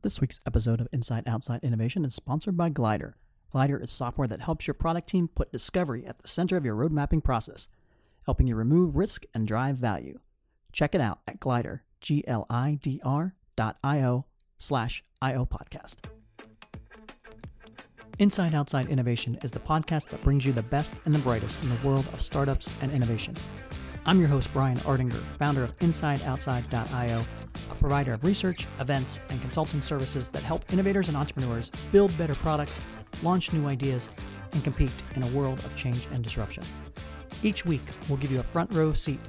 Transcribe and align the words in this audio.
This 0.00 0.20
week's 0.20 0.38
episode 0.46 0.80
of 0.80 0.86
Inside 0.92 1.24
Outside 1.26 1.58
Innovation 1.64 2.04
is 2.04 2.14
sponsored 2.14 2.56
by 2.56 2.70
Glidr. 2.70 3.14
Glidr 3.52 3.82
is 3.82 3.90
software 3.90 4.28
that 4.28 4.40
helps 4.40 4.68
your 4.68 4.74
product 4.74 5.08
team 5.08 5.26
put 5.26 5.50
discovery 5.50 6.06
at 6.06 6.18
the 6.18 6.28
center 6.28 6.56
of 6.56 6.64
your 6.64 6.76
road 6.76 6.92
mapping 6.92 7.20
process, 7.20 7.66
helping 8.24 8.46
you 8.46 8.54
remove 8.54 8.94
risk 8.94 9.24
and 9.34 9.44
drive 9.44 9.76
value. 9.76 10.20
Check 10.70 10.94
it 10.94 11.00
out 11.00 11.18
at 11.26 11.40
Glidr, 11.40 11.80
G-L-I-D-R 12.00 13.34
dot 13.56 13.76
I-O 13.82 14.24
slash 14.60 15.02
I-O 15.20 15.44
podcast. 15.44 15.96
Inside 18.20 18.54
Outside 18.54 18.88
Innovation 18.88 19.36
is 19.42 19.50
the 19.50 19.58
podcast 19.58 20.10
that 20.10 20.22
brings 20.22 20.46
you 20.46 20.52
the 20.52 20.62
best 20.62 20.92
and 21.06 21.14
the 21.14 21.18
brightest 21.18 21.60
in 21.64 21.70
the 21.70 21.86
world 21.88 22.06
of 22.12 22.22
startups 22.22 22.70
and 22.82 22.92
innovation. 22.92 23.34
I'm 24.06 24.20
your 24.20 24.28
host, 24.28 24.48
Brian 24.52 24.78
Ardinger, 24.78 25.22
founder 25.38 25.64
of 25.64 25.76
InsideOutside.io, 25.78 27.24
a 27.70 27.74
provider 27.74 28.12
of 28.12 28.24
research, 28.24 28.66
events, 28.80 29.20
and 29.28 29.40
consulting 29.40 29.82
services 29.82 30.28
that 30.30 30.42
help 30.42 30.72
innovators 30.72 31.08
and 31.08 31.16
entrepreneurs 31.16 31.70
build 31.92 32.16
better 32.18 32.34
products, 32.34 32.80
launch 33.22 33.52
new 33.52 33.66
ideas, 33.66 34.08
and 34.52 34.64
compete 34.64 34.92
in 35.16 35.22
a 35.22 35.26
world 35.28 35.58
of 35.60 35.74
change 35.74 36.06
and 36.12 36.22
disruption. 36.24 36.64
Each 37.42 37.64
week, 37.64 37.82
we'll 38.08 38.18
give 38.18 38.32
you 38.32 38.40
a 38.40 38.44
front 38.44 38.72
row 38.72 38.92
seat 38.92 39.20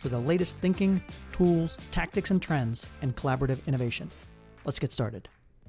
to 0.00 0.08
the 0.08 0.18
latest 0.18 0.58
thinking, 0.58 1.02
tools, 1.32 1.76
tactics, 1.90 2.30
and 2.30 2.40
trends 2.40 2.86
in 3.02 3.12
collaborative 3.12 3.64
innovation. 3.66 4.10
Let's 4.64 4.78
get 4.78 4.92
started. 4.92 5.28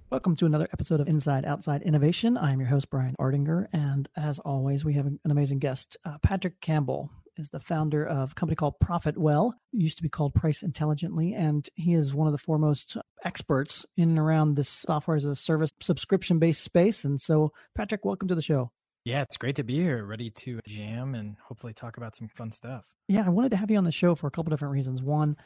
Welcome 0.09 0.35
to 0.37 0.45
another 0.45 0.69
episode 0.71 1.01
of 1.01 1.07
Inside 1.07 1.43
Outside 1.43 1.81
Innovation. 1.81 2.37
I'm 2.37 2.59
your 2.59 2.69
host, 2.69 2.89
Brian 2.89 3.15
Ardinger, 3.19 3.67
and 3.73 4.07
as 4.15 4.39
always, 4.39 4.85
we 4.85 4.93
have 4.93 5.05
an 5.05 5.19
amazing 5.25 5.59
guest, 5.59 5.97
uh, 6.05 6.17
Patrick 6.19 6.61
Campbell 6.61 7.09
is 7.39 7.49
the 7.49 7.59
founder 7.59 8.05
of 8.05 8.31
a 8.31 8.35
company 8.35 8.55
called 8.55 8.75
ProfitWell, 8.83 9.53
used 9.71 9.97
to 9.97 10.03
be 10.03 10.09
called 10.09 10.33
Price 10.33 10.63
Intelligently, 10.63 11.33
and 11.33 11.67
he 11.75 11.93
is 11.93 12.13
one 12.13 12.27
of 12.27 12.31
the 12.31 12.37
foremost 12.37 12.97
experts 13.23 13.85
in 13.95 14.09
and 14.09 14.19
around 14.19 14.55
this 14.55 14.69
software 14.69 15.17
as 15.17 15.25
a 15.25 15.35
service 15.35 15.71
subscription 15.81 16.39
based 16.39 16.63
space. 16.63 17.03
And 17.03 17.19
so, 17.21 17.51
Patrick, 17.75 18.05
welcome 18.05 18.27
to 18.27 18.35
the 18.35 18.41
show. 18.41 18.71
Yeah, 19.05 19.21
it's 19.21 19.37
great 19.37 19.55
to 19.55 19.63
be 19.63 19.75
here, 19.75 20.03
ready 20.03 20.29
to 20.31 20.59
jam 20.67 21.15
and 21.15 21.37
hopefully 21.41 21.73
talk 21.73 21.95
about 21.95 22.15
some 22.15 22.27
fun 22.27 22.51
stuff. 22.51 22.85
Yeah, 23.07 23.25
I 23.25 23.29
wanted 23.29 23.51
to 23.51 23.57
have 23.57 23.71
you 23.71 23.77
on 23.77 23.85
the 23.85 23.91
show 23.91 24.15
for 24.15 24.27
a 24.27 24.31
couple 24.31 24.49
different 24.49 24.73
reasons. 24.73 25.01
One, 25.01 25.37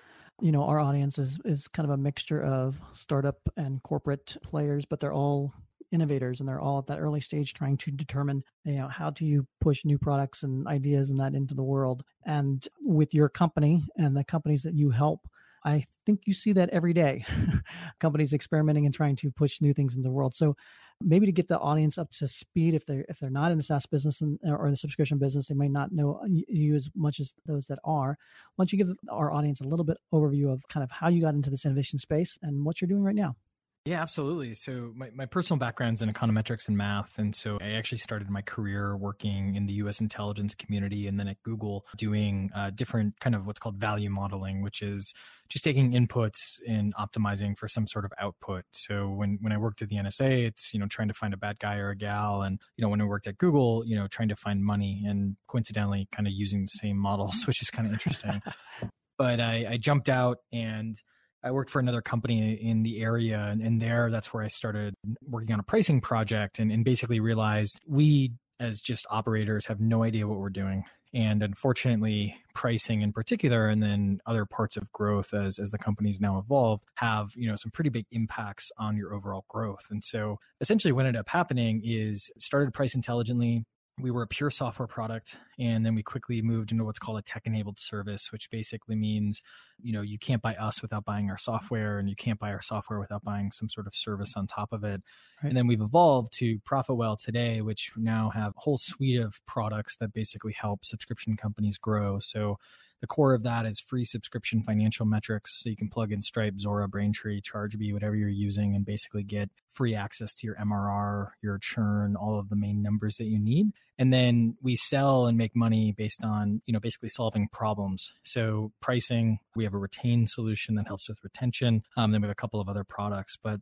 you 0.42 0.52
know, 0.52 0.64
our 0.64 0.80
audience 0.80 1.19
is 1.19 1.38
is 1.45 1.67
kind 1.67 1.88
of 1.88 1.94
a 1.94 1.97
mixture 1.97 2.42
of 2.42 2.81
startup 2.94 3.38
and 3.56 3.84
corporate 3.84 4.36
players, 4.42 4.86
but 4.86 5.00
they're 5.00 5.14
all 5.14 5.53
innovators 5.92 6.39
and 6.39 6.47
they're 6.47 6.59
all 6.59 6.80
at 6.80 6.86
that 6.88 7.00
early 7.00 7.22
stage 7.22 7.53
trying 7.53 7.78
to 7.78 7.92
determine 7.92 8.44
you 8.64 8.73
know 8.73 8.88
how 8.88 9.09
do 9.09 9.25
you 9.25 9.45
push 9.59 9.84
new 9.86 9.97
products 9.97 10.44
and 10.44 10.67
ideas 10.67 11.09
and 11.09 11.20
that 11.20 11.36
into 11.36 11.53
the 11.53 11.64
world 11.64 12.03
and 12.25 12.67
with 12.81 13.14
your 13.14 13.30
company 13.30 13.84
and 13.97 14.16
the 14.16 14.23
companies 14.23 14.64
that 14.64 14.73
you 14.73 14.89
help 14.89 15.28
i 15.66 15.86
think 16.06 16.22
you 16.25 16.34
see 16.34 16.53
that 16.53 16.69
every 16.69 16.94
day 16.94 17.25
companies 18.00 18.34
experimenting 18.34 18.86
and 18.86 18.95
trying 18.95 19.16
to 19.16 19.31
push 19.31 19.62
new 19.62 19.73
things 19.73 19.95
in 19.95 20.02
the 20.02 20.12
world 20.12 20.34
so 20.34 20.56
maybe 21.03 21.25
to 21.25 21.31
get 21.31 21.47
the 21.47 21.59
audience 21.59 21.97
up 21.97 22.09
to 22.12 22.28
speed 22.28 22.73
if 22.73 22.86
they're 22.86 23.06
if 23.09 23.19
they're 23.19 23.30
not 23.30 23.52
in 23.52 23.58
the 23.58 23.64
SaaS 23.64 23.86
business 23.86 24.22
and, 24.22 24.39
or 24.44 24.69
the 24.69 24.78
subscription 24.78 25.17
business, 25.17 25.47
they 25.47 25.56
may 25.56 25.67
not 25.67 25.92
know 25.92 26.22
you 26.28 26.75
as 26.75 26.89
much 26.95 27.19
as 27.19 27.34
those 27.45 27.66
that 27.67 27.80
are. 27.84 28.17
Why 28.56 28.64
don't 28.64 28.72
you 28.72 28.78
give 28.78 28.95
our 29.09 29.31
audience 29.31 29.62
a 29.62 29.66
little 29.66 29.86
bit 29.86 29.97
overview 30.14 30.52
of 30.52 30.67
kind 30.67 30.84
of 30.84 30.92
how 30.92 31.09
you 31.09 31.22
got 31.22 31.34
into 31.34 31.50
this 31.50 31.66
innovation 31.66 32.00
space 32.00 32.38
and 32.42 32.66
what 32.66 32.81
you're 32.81 32.88
doing 32.88 33.03
right 33.03 33.16
now? 33.16 33.36
Yeah, 33.84 34.00
absolutely. 34.00 34.54
So 34.54 34.92
my, 34.96 35.10
my 35.12 35.26
personal 35.26 35.58
background's 35.58 36.04
in 36.04 36.14
econometrics 36.14 36.68
and 36.68 36.78
math. 36.78 37.18
And 37.18 37.34
so 37.36 37.58
I 37.60 37.72
actually 37.72 37.98
started 37.98 38.30
my 38.30 38.44
career 38.44 38.96
working 38.96 39.56
in 39.56 39.66
the 39.66 39.74
US 39.74 40.02
intelligence 40.02 40.54
community 40.54 41.08
and 41.08 41.20
then 41.20 41.28
at 41.28 41.42
Google 41.42 41.88
doing 41.98 42.52
uh, 42.56 42.70
different 42.70 43.20
kind 43.20 43.36
of 43.36 43.48
what's 43.48 43.59
called 43.59 43.78
value 43.78 44.12
modeling, 44.12 44.62
which 44.62 44.84
is 44.84 45.16
just 45.50 45.64
taking 45.64 45.94
inputs 45.94 46.59
and 46.68 46.94
optimizing 46.96 47.58
for 47.58 47.68
some 47.68 47.88
sort 47.88 48.06
of 48.06 48.14
output. 48.20 48.66
So 48.72 49.09
when, 49.09 49.40
when 49.42 49.52
I 49.52 49.58
worked 49.58 49.82
at 49.82 49.90
the 49.90 49.96
NSA, 49.96 50.46
it's, 50.46 50.76
you 50.76 50.80
know, 50.80 50.86
trying 50.86 51.08
to 51.08 51.16
find 51.16 51.34
a 51.34 51.38
bad 51.38 51.58
guy 51.58 51.78
or 51.78 51.90
a 51.90 51.96
gal. 51.96 52.44
And, 52.44 52.59
you 52.78 52.84
know, 52.84 52.90
when 52.90 53.02
I 53.02 53.06
worked 53.06 53.26
at 53.26 53.40
Google, 53.40 53.84
you 53.88 53.96
know, 53.96 54.08
trying 54.08 54.30
to 54.30 54.36
find 54.36 54.64
money 54.64 55.04
and 55.08 55.38
coincidentally 55.48 56.08
kind 56.12 56.28
of 56.28 56.34
using 56.34 56.62
the 56.62 56.68
same 56.68 56.97
models, 56.97 57.44
which 57.47 57.64
is 57.64 57.72
kind 57.72 57.88
of 57.88 57.94
interesting. 57.94 58.44
but 59.18 59.40
I, 59.40 59.66
I 59.72 59.78
jumped 59.78 60.08
out 60.08 60.38
and 60.53 61.02
I 61.44 61.52
worked 61.52 61.69
for 61.69 61.79
another 61.79 62.02
company 62.02 62.53
in 62.53 62.84
the 62.84 63.02
area, 63.02 63.40
and, 63.40 63.62
and 63.62 63.81
there, 63.81 64.09
that's 64.12 64.34
where 64.34 64.44
I 64.44 64.47
started 64.47 64.94
working 65.28 65.53
on 65.53 65.59
a 65.59 65.63
pricing 65.63 66.02
project, 66.02 66.59
and, 66.59 66.72
and 66.72 66.85
basically 66.85 67.19
realized 67.19 67.79
we, 67.88 68.34
as 68.59 68.79
just 68.79 69.06
operators, 69.09 69.66
have 69.66 69.79
no 69.79 70.03
idea 70.03 70.28
what 70.28 70.40
we're 70.40 70.50
doing. 70.50 70.84
And 71.13 71.44
unfortunately, 71.44 72.38
pricing 72.53 73.02
in 73.02 73.12
particular, 73.12 73.68
and 73.68 73.84
then 73.84 74.22
other 74.25 74.46
parts 74.46 74.78
of 74.78 74.90
growth 74.94 75.34
as 75.34 75.59
as 75.59 75.72
the 75.72 75.78
company's 75.78 76.22
now 76.22 76.38
evolved, 76.38 76.85
have 76.96 77.31
you 77.35 77.50
know 77.50 77.58
some 77.58 77.72
pretty 77.72 77.90
big 77.90 78.06
impacts 78.12 78.72
on 78.78 78.96
your 78.96 79.13
overall 79.13 79.44
growth. 79.50 79.88
And 79.90 80.02
so, 80.03 80.38
essentially, 80.62 80.94
what 80.94 81.06
ended 81.06 81.19
up 81.19 81.28
happening 81.28 81.81
is 81.84 82.31
started 82.40 82.73
price 82.73 82.96
intelligently, 82.96 83.66
we 84.01 84.12
were 84.12 84.23
a 84.23 84.28
pure 84.28 84.50
software 84.50 84.88
product 84.88 85.38
and 85.59 85.85
then 85.85 85.94
we 85.95 86.01
quickly 86.01 86.41
moved 86.41 86.72
into 86.72 86.84
what's 86.84 87.00
called 87.00 87.17
a 87.17 87.22
tech 87.22 87.44
enabled 87.45 87.79
service 87.79 88.31
which 88.31 88.50
basically 88.50 88.95
means 88.95 89.41
you 89.81 89.94
know 89.94 90.01
you 90.01 90.17
can't 90.17 90.41
buy 90.41 90.56
us 90.56 90.81
without 90.81 91.06
buying 91.06 91.29
our 91.29 91.38
software 91.38 92.00
and 92.00 92.09
you 92.09 92.16
can't 92.16 92.40
buy 92.40 92.51
our 92.51 92.61
software 92.61 93.00
without 93.00 93.23
buying 93.23 93.51
some 93.51 93.69
sort 93.69 93.88
of 93.88 93.95
service 93.95 94.34
on 94.35 94.47
top 94.47 94.73
of 94.73 94.84
it 94.84 95.01
right. 95.44 95.50
and 95.50 95.57
then 95.57 95.67
we've 95.67 95.81
evolved 95.81 96.34
to 96.34 96.59
profitwell 96.59 97.17
today 97.22 97.61
which 97.61 97.91
now 97.95 98.31
have 98.34 98.53
a 98.57 98.59
whole 98.59 98.78
suite 98.78 99.19
of 99.19 99.40
products 99.45 99.95
that 99.97 100.13
basically 100.13 100.53
help 100.53 100.84
subscription 100.84 101.38
companies 101.38 101.78
grow 101.78 102.19
so 102.19 102.57
the 103.01 103.07
core 103.07 103.34
of 103.34 103.44
that 103.44 103.66
is 103.66 103.79
free 103.79 104.06
subscription 104.06 104.63
financial 104.63 105.06
metrics. 105.06 105.62
So 105.62 105.69
you 105.69 105.75
can 105.75 105.89
plug 105.89 106.12
in 106.12 106.22
Stripe, 106.22 106.56
Zuora, 106.56 106.88
Braintree, 106.88 107.41
ChargeBee, 107.41 107.94
whatever 107.94 108.16
you're 108.16 108.29
using, 108.29 108.75
and 108.75 108.85
basically 108.85 109.23
get 109.23 109.50
free 109.69 109.95
access 109.95 110.35
to 110.35 110.47
your 110.47 110.56
MRR, 110.56 111.31
your 111.41 111.57
churn, 111.57 112.16
all 112.16 112.38
of 112.38 112.50
the 112.50 112.56
main 112.56 112.84
numbers 112.84 113.17
that 113.17 113.25
you 113.25 113.40
need. 113.40 113.72
And 113.97 114.13
then 114.13 114.56
we 114.61 114.75
sell 114.75 115.25
and 115.25 115.38
make 115.38 115.56
money 115.56 115.91
based 115.91 116.23
on, 116.23 116.61
you 116.66 116.73
know, 116.73 116.79
basically 116.79 117.09
solving 117.09 117.47
problems. 117.47 118.13
So 118.23 118.72
pricing, 118.81 119.40
we 119.56 119.63
have 119.63 119.73
a 119.73 119.79
retain 119.79 120.28
solution 120.28 120.75
that 120.75 120.88
helps 120.88 121.09
with 121.09 121.23
retention. 121.23 121.84
Um, 121.97 122.11
then 122.11 122.22
we 122.22 122.28
have 122.28 122.31
a 122.31 122.35
couple 122.35 122.61
of 122.61 122.69
other 122.69 122.84
products, 122.84 123.38
but 123.41 123.61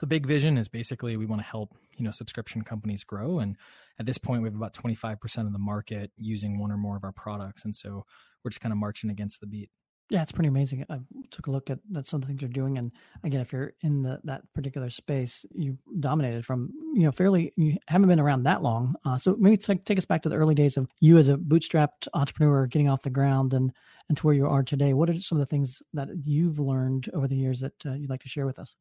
the 0.00 0.06
big 0.06 0.26
vision 0.26 0.58
is 0.58 0.68
basically 0.68 1.16
we 1.16 1.26
want 1.26 1.40
to 1.40 1.46
help 1.46 1.74
you 1.96 2.04
know 2.04 2.10
subscription 2.10 2.62
companies 2.62 3.04
grow 3.04 3.38
and 3.38 3.56
at 3.98 4.06
this 4.06 4.18
point 4.18 4.42
we 4.42 4.46
have 4.46 4.54
about 4.54 4.74
25% 4.74 5.46
of 5.46 5.52
the 5.52 5.58
market 5.58 6.10
using 6.16 6.58
one 6.58 6.70
or 6.70 6.76
more 6.76 6.96
of 6.96 7.04
our 7.04 7.12
products 7.12 7.64
and 7.64 7.74
so 7.74 8.04
we're 8.44 8.50
just 8.50 8.60
kind 8.60 8.72
of 8.72 8.78
marching 8.78 9.10
against 9.10 9.40
the 9.40 9.46
beat. 9.46 9.70
Yeah 10.10 10.22
it's 10.22 10.32
pretty 10.32 10.48
amazing. 10.48 10.86
I 10.88 11.00
took 11.30 11.48
a 11.48 11.50
look 11.50 11.68
at, 11.68 11.80
at 11.96 12.06
some 12.06 12.18
of 12.18 12.20
the 12.22 12.28
things 12.28 12.40
you're 12.40 12.48
doing 12.48 12.78
and 12.78 12.92
again 13.24 13.40
if 13.40 13.52
you're 13.52 13.72
in 13.82 14.02
the, 14.02 14.20
that 14.24 14.42
particular 14.54 14.90
space 14.90 15.44
you 15.54 15.76
dominated 16.00 16.46
from 16.46 16.70
you 16.94 17.02
know 17.02 17.12
fairly 17.12 17.52
you 17.56 17.76
haven't 17.88 18.08
been 18.08 18.20
around 18.20 18.44
that 18.44 18.62
long 18.62 18.94
uh, 19.04 19.18
so 19.18 19.36
maybe 19.38 19.56
take, 19.56 19.84
take 19.84 19.98
us 19.98 20.06
back 20.06 20.22
to 20.22 20.28
the 20.28 20.36
early 20.36 20.54
days 20.54 20.76
of 20.76 20.88
you 21.00 21.18
as 21.18 21.28
a 21.28 21.36
bootstrapped 21.36 22.08
entrepreneur 22.14 22.66
getting 22.66 22.88
off 22.88 23.02
the 23.02 23.10
ground 23.10 23.52
and 23.52 23.72
and 24.08 24.16
to 24.16 24.26
where 24.26 24.34
you 24.34 24.46
are 24.46 24.62
today. 24.62 24.94
What 24.94 25.10
are 25.10 25.20
some 25.20 25.36
of 25.36 25.40
the 25.40 25.46
things 25.46 25.82
that 25.92 26.08
you've 26.24 26.58
learned 26.58 27.10
over 27.12 27.28
the 27.28 27.36
years 27.36 27.60
that 27.60 27.74
uh, 27.84 27.92
you'd 27.92 28.10
like 28.10 28.22
to 28.22 28.28
share 28.28 28.46
with 28.46 28.58
us 28.58 28.74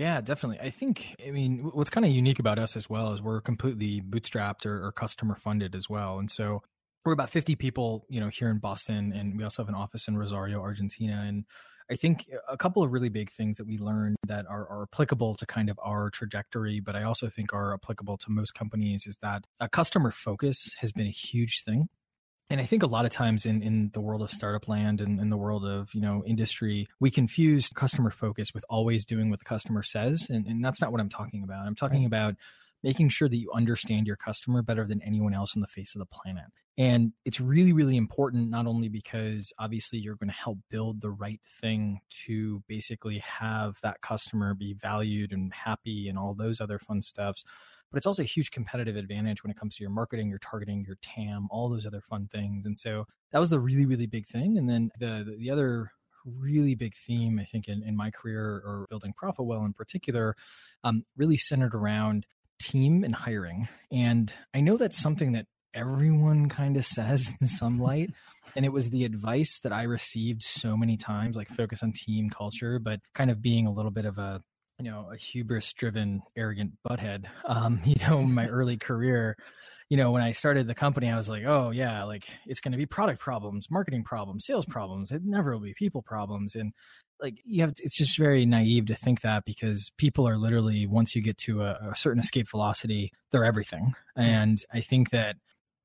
yeah, 0.00 0.22
definitely. 0.22 0.58
I 0.66 0.70
think, 0.70 1.14
I 1.26 1.30
mean, 1.30 1.58
what's 1.74 1.90
kind 1.90 2.06
of 2.06 2.10
unique 2.10 2.38
about 2.38 2.58
us 2.58 2.74
as 2.74 2.88
well 2.88 3.12
is 3.12 3.20
we're 3.20 3.42
completely 3.42 4.00
bootstrapped 4.00 4.64
or, 4.64 4.86
or, 4.86 4.92
customer 4.92 5.36
funded 5.36 5.74
as 5.74 5.90
well. 5.90 6.18
And 6.18 6.30
so 6.30 6.62
we're 7.04 7.12
about 7.12 7.28
50 7.28 7.54
people, 7.56 8.06
you 8.08 8.18
know, 8.18 8.30
here 8.30 8.48
in 8.48 8.60
Boston, 8.60 9.12
and 9.14 9.36
we 9.36 9.44
also 9.44 9.62
have 9.62 9.68
an 9.68 9.74
office 9.74 10.08
in 10.08 10.16
Rosario, 10.16 10.62
Argentina. 10.62 11.22
And 11.26 11.44
I 11.90 11.96
think 11.96 12.30
a 12.48 12.56
couple 12.56 12.82
of 12.82 12.92
really 12.92 13.10
big 13.10 13.30
things 13.30 13.58
that 13.58 13.66
we 13.66 13.76
learned 13.76 14.16
that 14.26 14.46
are, 14.48 14.66
are 14.68 14.88
applicable 14.90 15.34
to 15.34 15.44
kind 15.44 15.68
of 15.68 15.78
our 15.84 16.08
trajectory, 16.08 16.80
but 16.80 16.96
I 16.96 17.02
also 17.02 17.28
think 17.28 17.52
are 17.52 17.74
applicable 17.74 18.16
to 18.18 18.30
most 18.30 18.54
companies 18.54 19.04
is 19.06 19.18
that 19.20 19.44
a 19.60 19.68
customer 19.68 20.12
focus 20.12 20.74
has 20.78 20.92
been 20.92 21.08
a 21.08 21.10
huge 21.10 21.62
thing 21.62 21.90
and 22.50 22.60
I 22.60 22.64
think 22.64 22.82
a 22.82 22.88
lot 22.88 23.04
of 23.04 23.12
times 23.12 23.46
in, 23.46 23.62
in 23.62 23.90
the 23.94 24.00
world 24.00 24.22
of 24.22 24.30
startup 24.30 24.66
land 24.66 25.00
and 25.00 25.20
in 25.20 25.30
the 25.30 25.36
world 25.36 25.64
of, 25.64 25.94
you 25.94 26.00
know, 26.00 26.24
industry, 26.26 26.88
we 26.98 27.10
confuse 27.10 27.68
customer 27.68 28.10
focus 28.10 28.52
with 28.52 28.64
always 28.68 29.04
doing 29.04 29.30
what 29.30 29.38
the 29.38 29.44
customer 29.44 29.84
says. 29.84 30.26
And, 30.28 30.46
and 30.46 30.64
that's 30.64 30.80
not 30.80 30.90
what 30.90 31.00
I'm 31.00 31.08
talking 31.08 31.44
about. 31.44 31.66
I'm 31.66 31.76
talking 31.76 32.00
right. 32.00 32.06
about 32.08 32.34
making 32.82 33.10
sure 33.10 33.28
that 33.28 33.36
you 33.36 33.52
understand 33.54 34.08
your 34.08 34.16
customer 34.16 34.62
better 34.62 34.84
than 34.84 35.00
anyone 35.02 35.32
else 35.32 35.54
on 35.54 35.60
the 35.60 35.68
face 35.68 35.94
of 35.94 36.00
the 36.00 36.06
planet. 36.06 36.46
And 36.76 37.12
it's 37.24 37.40
really, 37.40 37.72
really 37.72 37.96
important, 37.96 38.50
not 38.50 38.66
only 38.66 38.88
because 38.88 39.52
obviously 39.58 39.98
you're 39.98 40.16
going 40.16 40.30
to 40.30 40.34
help 40.34 40.58
build 40.70 41.02
the 41.02 41.10
right 41.10 41.40
thing 41.60 42.00
to 42.26 42.64
basically 42.66 43.18
have 43.18 43.76
that 43.82 44.00
customer 44.00 44.54
be 44.54 44.74
valued 44.74 45.32
and 45.32 45.52
happy 45.52 46.08
and 46.08 46.18
all 46.18 46.34
those 46.34 46.60
other 46.60 46.78
fun 46.78 47.02
stuffs, 47.02 47.44
but 47.90 47.98
it's 47.98 48.06
also 48.06 48.22
a 48.22 48.26
huge 48.26 48.50
competitive 48.50 48.96
advantage 48.96 49.42
when 49.42 49.50
it 49.50 49.56
comes 49.56 49.76
to 49.76 49.82
your 49.82 49.90
marketing, 49.90 50.28
your 50.28 50.38
targeting, 50.38 50.84
your 50.86 50.96
TAM, 51.02 51.48
all 51.50 51.68
those 51.68 51.86
other 51.86 52.00
fun 52.00 52.28
things. 52.30 52.66
And 52.66 52.78
so 52.78 53.06
that 53.32 53.38
was 53.38 53.50
the 53.50 53.60
really, 53.60 53.86
really 53.86 54.06
big 54.06 54.26
thing. 54.26 54.58
And 54.58 54.68
then 54.68 54.90
the 54.98 55.36
the 55.38 55.50
other 55.50 55.92
really 56.24 56.74
big 56.74 56.94
theme, 56.94 57.38
I 57.38 57.44
think, 57.44 57.68
in, 57.68 57.82
in 57.82 57.96
my 57.96 58.10
career 58.10 58.42
or 58.42 58.86
building 58.90 59.14
ProfitWell 59.20 59.64
in 59.64 59.72
particular, 59.72 60.36
um, 60.84 61.04
really 61.16 61.36
centered 61.36 61.74
around 61.74 62.26
team 62.60 63.04
and 63.04 63.14
hiring. 63.14 63.68
And 63.90 64.32
I 64.54 64.60
know 64.60 64.76
that's 64.76 65.00
something 65.00 65.32
that 65.32 65.46
everyone 65.74 66.48
kind 66.48 66.76
of 66.76 66.86
says 66.86 67.32
in 67.40 67.46
some 67.46 67.78
light. 67.78 68.10
And 68.56 68.64
it 68.64 68.72
was 68.72 68.90
the 68.90 69.04
advice 69.04 69.60
that 69.62 69.72
I 69.72 69.84
received 69.84 70.42
so 70.42 70.76
many 70.76 70.96
times, 70.96 71.36
like 71.36 71.48
focus 71.48 71.82
on 71.82 71.92
team 71.92 72.30
culture, 72.30 72.78
but 72.78 73.00
kind 73.14 73.30
of 73.30 73.40
being 73.40 73.66
a 73.66 73.72
little 73.72 73.92
bit 73.92 74.04
of 74.04 74.18
a 74.18 74.42
you 74.80 74.90
know, 74.90 75.08
a 75.12 75.16
hubris 75.16 75.72
driven, 75.72 76.22
arrogant 76.36 76.72
butthead. 76.88 77.26
Um, 77.44 77.80
you 77.84 77.96
know, 78.06 78.20
in 78.20 78.32
my 78.32 78.46
early 78.48 78.76
career, 78.76 79.36
you 79.88 79.96
know, 79.96 80.12
when 80.12 80.22
I 80.22 80.30
started 80.30 80.68
the 80.68 80.74
company, 80.74 81.10
I 81.10 81.16
was 81.16 81.28
like, 81.28 81.44
oh, 81.44 81.70
yeah, 81.70 82.04
like 82.04 82.28
it's 82.46 82.60
going 82.60 82.72
to 82.72 82.78
be 82.78 82.86
product 82.86 83.20
problems, 83.20 83.68
marketing 83.70 84.04
problems, 84.04 84.46
sales 84.46 84.64
problems. 84.64 85.10
It 85.10 85.22
never 85.24 85.52
will 85.52 85.64
be 85.64 85.74
people 85.74 86.00
problems. 86.00 86.54
And 86.54 86.72
like, 87.20 87.38
you 87.44 87.62
have, 87.62 87.74
it's 87.78 87.96
just 87.96 88.16
very 88.16 88.46
naive 88.46 88.86
to 88.86 88.94
think 88.94 89.22
that 89.22 89.44
because 89.44 89.90
people 89.96 90.28
are 90.28 90.38
literally, 90.38 90.86
once 90.86 91.16
you 91.16 91.22
get 91.22 91.36
to 91.38 91.62
a, 91.62 91.90
a 91.90 91.96
certain 91.96 92.20
escape 92.20 92.48
velocity, 92.48 93.12
they're 93.32 93.44
everything. 93.44 93.94
And 94.16 94.62
I 94.72 94.80
think 94.80 95.10
that 95.10 95.36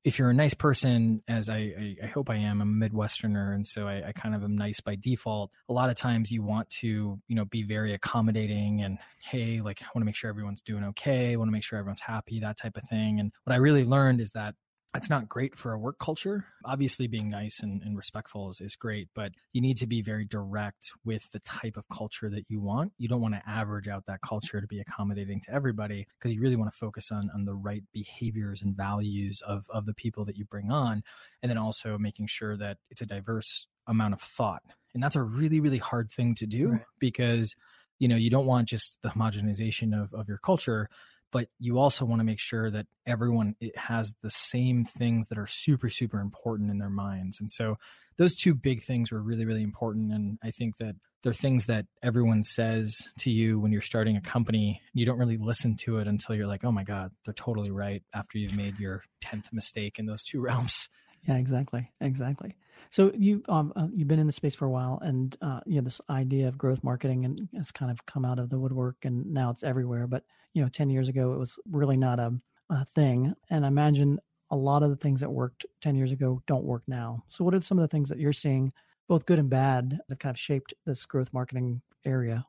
if 0.06 0.20
you're 0.20 0.30
a 0.30 0.34
nice 0.34 0.54
person, 0.54 1.20
as 1.26 1.48
I, 1.48 1.56
I, 1.56 1.96
I, 2.04 2.06
hope 2.06 2.30
I 2.30 2.36
am, 2.36 2.62
I'm 2.62 2.80
a 2.80 2.88
Midwesterner, 2.88 3.52
and 3.52 3.66
so 3.66 3.88
I, 3.88 4.06
I, 4.06 4.12
kind 4.12 4.36
of 4.36 4.44
am 4.44 4.56
nice 4.56 4.78
by 4.78 4.94
default. 4.94 5.50
A 5.68 5.72
lot 5.72 5.90
of 5.90 5.96
times, 5.96 6.30
you 6.30 6.44
want 6.44 6.70
to, 6.78 7.18
you 7.26 7.34
know, 7.34 7.44
be 7.44 7.64
very 7.64 7.92
accommodating 7.92 8.82
and 8.82 8.98
hey, 9.18 9.60
like 9.60 9.82
I 9.82 9.86
want 9.86 10.02
to 10.02 10.06
make 10.06 10.14
sure 10.14 10.30
everyone's 10.30 10.60
doing 10.60 10.84
okay, 10.84 11.32
I 11.32 11.36
want 11.36 11.48
to 11.48 11.52
make 11.52 11.64
sure 11.64 11.76
everyone's 11.76 12.02
happy, 12.02 12.38
that 12.38 12.56
type 12.56 12.76
of 12.76 12.84
thing. 12.84 13.18
And 13.18 13.32
what 13.42 13.52
I 13.52 13.56
really 13.56 13.82
learned 13.82 14.20
is 14.20 14.30
that 14.30 14.54
it's 14.94 15.10
not 15.10 15.28
great 15.28 15.56
for 15.56 15.72
a 15.72 15.78
work 15.78 15.98
culture. 15.98 16.46
Obviously, 16.64 17.06
being 17.06 17.28
nice 17.28 17.60
and, 17.60 17.82
and, 17.82 17.96
respectful 17.96 18.48
is, 18.48 18.60
is 18.60 18.76
great, 18.76 19.08
but 19.14 19.32
you 19.52 19.60
need 19.60 19.76
to 19.78 19.86
be 19.86 20.00
very 20.00 20.24
direct 20.24 20.92
with 21.04 21.30
the 21.32 21.40
type 21.40 21.76
of 21.76 21.84
culture 21.88 22.30
that 22.30 22.46
you 22.48 22.60
want. 22.60 22.92
You 22.98 23.08
don't 23.08 23.20
want 23.20 23.34
to 23.34 23.42
average 23.46 23.88
out 23.88 24.04
that 24.06 24.22
culture 24.22 24.60
to 24.60 24.66
be 24.66 24.80
accommodating 24.80 25.40
to 25.42 25.52
everybody 25.52 26.06
because 26.18 26.32
you 26.32 26.40
really 26.40 26.56
want 26.56 26.70
to 26.70 26.76
focus 26.76 27.10
on, 27.12 27.30
on 27.34 27.44
the 27.44 27.54
right 27.54 27.82
behaviors 27.92 28.62
and 28.62 28.76
values 28.76 29.42
of, 29.46 29.66
of 29.70 29.86
the 29.86 29.94
people 29.94 30.24
that 30.24 30.36
you 30.36 30.44
bring 30.44 30.70
on. 30.70 31.02
And 31.42 31.50
then 31.50 31.58
also 31.58 31.98
making 31.98 32.28
sure 32.28 32.56
that 32.56 32.78
it's 32.90 33.02
a 33.02 33.06
diverse 33.06 33.66
amount 33.86 34.14
of 34.14 34.20
thought. 34.20 34.62
And 34.94 35.02
that's 35.02 35.16
a 35.16 35.22
really, 35.22 35.60
really 35.60 35.78
hard 35.78 36.10
thing 36.10 36.34
to 36.36 36.46
do 36.46 36.70
right. 36.70 36.80
because, 36.98 37.54
you 37.98 38.08
know, 38.08 38.16
you 38.16 38.30
don't 38.30 38.46
want 38.46 38.68
just 38.68 39.02
the 39.02 39.10
homogenization 39.10 40.00
of, 40.00 40.14
of 40.14 40.28
your 40.28 40.38
culture 40.38 40.88
but 41.32 41.48
you 41.58 41.78
also 41.78 42.04
want 42.04 42.20
to 42.20 42.24
make 42.24 42.40
sure 42.40 42.70
that 42.70 42.86
everyone 43.06 43.54
has 43.76 44.14
the 44.22 44.30
same 44.30 44.84
things 44.84 45.28
that 45.28 45.38
are 45.38 45.46
super 45.46 45.88
super 45.88 46.20
important 46.20 46.70
in 46.70 46.78
their 46.78 46.90
minds 46.90 47.40
and 47.40 47.50
so 47.50 47.76
those 48.18 48.34
two 48.34 48.54
big 48.54 48.82
things 48.82 49.10
were 49.10 49.22
really 49.22 49.44
really 49.44 49.62
important 49.62 50.12
and 50.12 50.38
i 50.42 50.50
think 50.50 50.76
that 50.78 50.94
they're 51.22 51.34
things 51.34 51.66
that 51.66 51.86
everyone 52.04 52.44
says 52.44 53.08
to 53.18 53.30
you 53.30 53.58
when 53.58 53.72
you're 53.72 53.80
starting 53.80 54.16
a 54.16 54.20
company 54.20 54.80
you 54.92 55.04
don't 55.04 55.18
really 55.18 55.38
listen 55.38 55.74
to 55.76 55.98
it 55.98 56.06
until 56.06 56.34
you're 56.34 56.46
like 56.46 56.64
oh 56.64 56.72
my 56.72 56.84
god 56.84 57.10
they're 57.24 57.34
totally 57.34 57.70
right 57.70 58.02
after 58.14 58.38
you've 58.38 58.54
made 58.54 58.78
your 58.78 59.02
10th 59.24 59.52
mistake 59.52 59.98
in 59.98 60.06
those 60.06 60.22
two 60.24 60.40
realms. 60.40 60.88
Yeah 61.26 61.36
exactly 61.36 61.90
exactly 62.00 62.54
so 62.90 63.12
you 63.16 63.42
um 63.48 63.72
uh, 63.76 63.88
you've 63.92 64.08
been 64.08 64.18
in 64.18 64.26
the 64.26 64.32
space 64.32 64.54
for 64.54 64.66
a 64.66 64.70
while, 64.70 64.98
and 65.02 65.36
uh, 65.42 65.60
you 65.66 65.76
know 65.76 65.82
this 65.82 66.00
idea 66.10 66.48
of 66.48 66.58
growth 66.58 66.82
marketing 66.82 67.24
and 67.24 67.48
has 67.56 67.72
kind 67.72 67.90
of 67.90 68.04
come 68.06 68.24
out 68.24 68.38
of 68.38 68.50
the 68.50 68.58
woodwork, 68.58 68.96
and 69.04 69.26
now 69.32 69.50
it's 69.50 69.62
everywhere. 69.62 70.06
But 70.06 70.24
you 70.54 70.62
know, 70.62 70.68
ten 70.68 70.90
years 70.90 71.08
ago, 71.08 71.32
it 71.32 71.38
was 71.38 71.58
really 71.70 71.96
not 71.96 72.18
a, 72.18 72.32
a 72.70 72.84
thing. 72.84 73.34
And 73.50 73.64
I 73.64 73.68
imagine 73.68 74.18
a 74.50 74.56
lot 74.56 74.82
of 74.82 74.90
the 74.90 74.96
things 74.96 75.20
that 75.20 75.30
worked 75.30 75.66
ten 75.80 75.96
years 75.96 76.12
ago 76.12 76.42
don't 76.46 76.64
work 76.64 76.82
now. 76.86 77.24
So 77.28 77.44
what 77.44 77.54
are 77.54 77.60
some 77.60 77.78
of 77.78 77.82
the 77.82 77.88
things 77.88 78.08
that 78.08 78.18
you're 78.18 78.32
seeing, 78.32 78.72
both 79.08 79.26
good 79.26 79.38
and 79.38 79.50
bad, 79.50 79.98
that 80.08 80.20
kind 80.20 80.34
of 80.34 80.38
shaped 80.38 80.74
this 80.84 81.04
growth 81.06 81.32
marketing 81.32 81.82
area? 82.06 82.46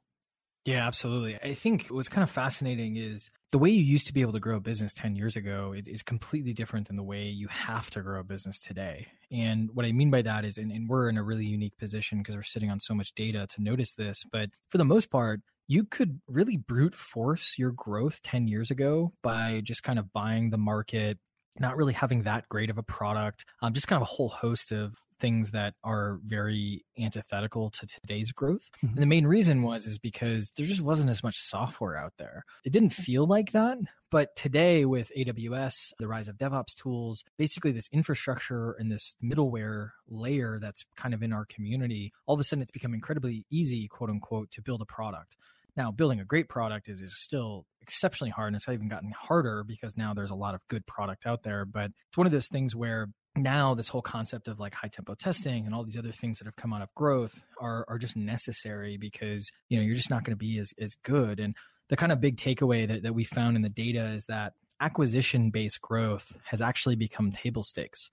Yeah, 0.67 0.85
absolutely. 0.85 1.39
I 1.41 1.53
think 1.53 1.87
what's 1.87 2.09
kind 2.09 2.23
of 2.23 2.29
fascinating 2.29 2.97
is 2.97 3.31
the 3.53 3.57
way 3.57 3.69
you 3.69 3.81
used 3.81 4.05
to 4.07 4.13
be 4.13 4.19
able 4.19 4.33
to 4.33 4.39
grow 4.41 4.57
a 4.57 4.59
business 4.59 4.93
10 4.93 5.15
years 5.15 5.37
ago 5.37 5.73
is 5.73 6.03
completely 6.03 6.51
different 6.51 6.87
than 6.87 6.97
the 6.97 7.03
way 7.03 7.23
you 7.23 7.47
have 7.47 7.89
to 7.91 8.01
grow 8.01 8.19
a 8.19 8.23
business 8.25 8.61
today. 8.61 9.07
And 9.31 9.69
what 9.73 9.85
I 9.85 9.93
mean 9.93 10.11
by 10.11 10.23
that 10.23 10.43
is, 10.43 10.57
and, 10.57 10.89
we're 10.89 11.07
in 11.07 11.17
a 11.17 11.23
really 11.23 11.45
unique 11.45 11.77
position 11.77 12.17
because 12.17 12.35
we're 12.35 12.43
sitting 12.43 12.69
on 12.69 12.81
so 12.81 12.93
much 12.93 13.15
data 13.15 13.47
to 13.47 13.63
notice 13.63 13.93
this, 13.93 14.25
but 14.29 14.49
for 14.69 14.77
the 14.77 14.83
most 14.83 15.09
part, 15.09 15.39
you 15.69 15.85
could 15.85 16.19
really 16.27 16.57
brute 16.57 16.95
force 16.95 17.55
your 17.57 17.71
growth 17.71 18.21
10 18.23 18.49
years 18.49 18.69
ago 18.69 19.13
by 19.23 19.61
just 19.63 19.83
kind 19.83 19.97
of 19.97 20.11
buying 20.11 20.49
the 20.49 20.57
market, 20.57 21.17
not 21.57 21.77
really 21.77 21.93
having 21.93 22.23
that 22.23 22.49
great 22.49 22.69
of 22.69 22.77
a 22.77 22.83
product, 22.83 23.45
um, 23.61 23.71
just 23.71 23.87
kind 23.87 24.01
of 24.01 24.05
a 24.05 24.11
whole 24.11 24.29
host 24.29 24.73
of 24.73 24.97
things 25.19 25.51
that 25.51 25.73
are 25.83 26.19
very 26.23 26.85
antithetical 26.99 27.69
to 27.71 27.87
today's 27.87 28.31
growth. 28.31 28.69
Mm-hmm. 28.77 28.87
And 28.93 29.01
the 29.01 29.07
main 29.07 29.27
reason 29.27 29.61
was 29.61 29.85
is 29.85 29.97
because 29.97 30.51
there 30.55 30.65
just 30.65 30.81
wasn't 30.81 31.09
as 31.09 31.23
much 31.23 31.39
software 31.39 31.97
out 31.97 32.13
there. 32.17 32.43
It 32.63 32.73
didn't 32.73 32.91
feel 32.91 33.25
like 33.25 33.51
that, 33.51 33.77
but 34.09 34.35
today 34.35 34.85
with 34.85 35.11
AWS, 35.17 35.93
the 35.99 36.07
rise 36.07 36.27
of 36.27 36.37
DevOps 36.37 36.75
tools, 36.75 37.23
basically 37.37 37.71
this 37.71 37.89
infrastructure 37.91 38.71
and 38.73 38.91
this 38.91 39.15
middleware 39.23 39.91
layer 40.07 40.59
that's 40.61 40.85
kind 40.95 41.13
of 41.13 41.23
in 41.23 41.33
our 41.33 41.45
community, 41.45 42.13
all 42.25 42.35
of 42.35 42.39
a 42.39 42.43
sudden 42.43 42.61
it's 42.61 42.71
become 42.71 42.93
incredibly 42.93 43.45
easy, 43.49 43.87
quote 43.87 44.09
unquote, 44.09 44.51
to 44.51 44.61
build 44.61 44.81
a 44.81 44.85
product. 44.85 45.35
Now, 45.75 45.91
building 45.91 46.19
a 46.19 46.25
great 46.25 46.49
product 46.49 46.89
is, 46.89 47.01
is 47.01 47.15
still 47.15 47.67
exceptionally 47.81 48.31
hard, 48.31 48.47
and 48.47 48.55
it's 48.55 48.67
even 48.67 48.87
gotten 48.87 49.11
harder 49.11 49.63
because 49.63 49.95
now 49.95 50.11
there's 50.15 50.31
a 50.31 50.35
lot 50.35 50.55
of 50.55 50.67
good 50.69 50.87
product 50.87 51.27
out 51.27 51.43
there. 51.43 51.65
But 51.65 51.91
it's 52.07 52.17
one 52.17 52.25
of 52.25 52.33
those 52.33 52.47
things 52.47 52.75
where 52.75 53.09
now 53.37 53.73
this 53.73 53.87
whole 53.87 54.01
concept 54.01 54.47
of 54.47 54.59
like 54.59 54.73
high 54.73 54.87
tempo 54.87 55.15
testing 55.15 55.65
and 55.65 55.73
all 55.73 55.83
these 55.83 55.97
other 55.97 56.11
things 56.11 56.39
that 56.39 56.45
have 56.45 56.55
come 56.55 56.73
out 56.73 56.81
of 56.81 56.93
growth 56.95 57.45
are 57.59 57.85
are 57.87 57.97
just 57.97 58.15
necessary 58.15 58.97
because 58.97 59.51
you 59.69 59.77
know 59.77 59.83
you're 59.83 59.95
just 59.95 60.09
not 60.09 60.23
going 60.23 60.31
to 60.33 60.37
be 60.37 60.59
as 60.59 60.73
as 60.79 60.95
good. 60.95 61.39
And 61.39 61.55
the 61.89 61.95
kind 61.95 62.11
of 62.11 62.19
big 62.19 62.37
takeaway 62.37 62.87
that, 62.87 63.03
that 63.03 63.13
we 63.13 63.23
found 63.23 63.55
in 63.55 63.61
the 63.61 63.69
data 63.69 64.09
is 64.09 64.25
that 64.25 64.53
acquisition 64.81 65.49
based 65.49 65.81
growth 65.81 66.37
has 66.43 66.61
actually 66.61 66.95
become 66.95 67.31
table 67.31 67.63
stakes. 67.63 68.09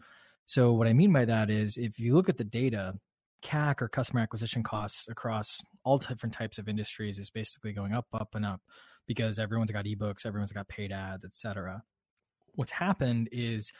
So 0.46 0.72
what 0.72 0.86
i 0.86 0.92
mean 0.92 1.12
by 1.12 1.24
that 1.24 1.50
is 1.50 1.76
if 1.76 1.98
you 1.98 2.14
look 2.14 2.28
at 2.28 2.36
the 2.36 2.44
data 2.44 2.94
cac 3.42 3.82
or 3.82 3.88
customer 3.88 4.20
acquisition 4.20 4.62
costs 4.62 5.06
across 5.08 5.60
all 5.84 5.98
different 5.98 6.34
types 6.34 6.56
of 6.58 6.68
industries 6.68 7.18
is 7.18 7.30
basically 7.30 7.72
going 7.72 7.92
up 7.92 8.06
up 8.14 8.34
and 8.34 8.44
up 8.44 8.62
because 9.06 9.38
everyone's 9.38 9.70
got 9.70 9.84
ebooks 9.84 10.24
everyone's 10.24 10.52
got 10.52 10.66
paid 10.66 10.90
ads 10.90 11.26
etc 11.26 11.82
what's 12.54 12.70
happened 12.70 13.28
is 13.32 13.70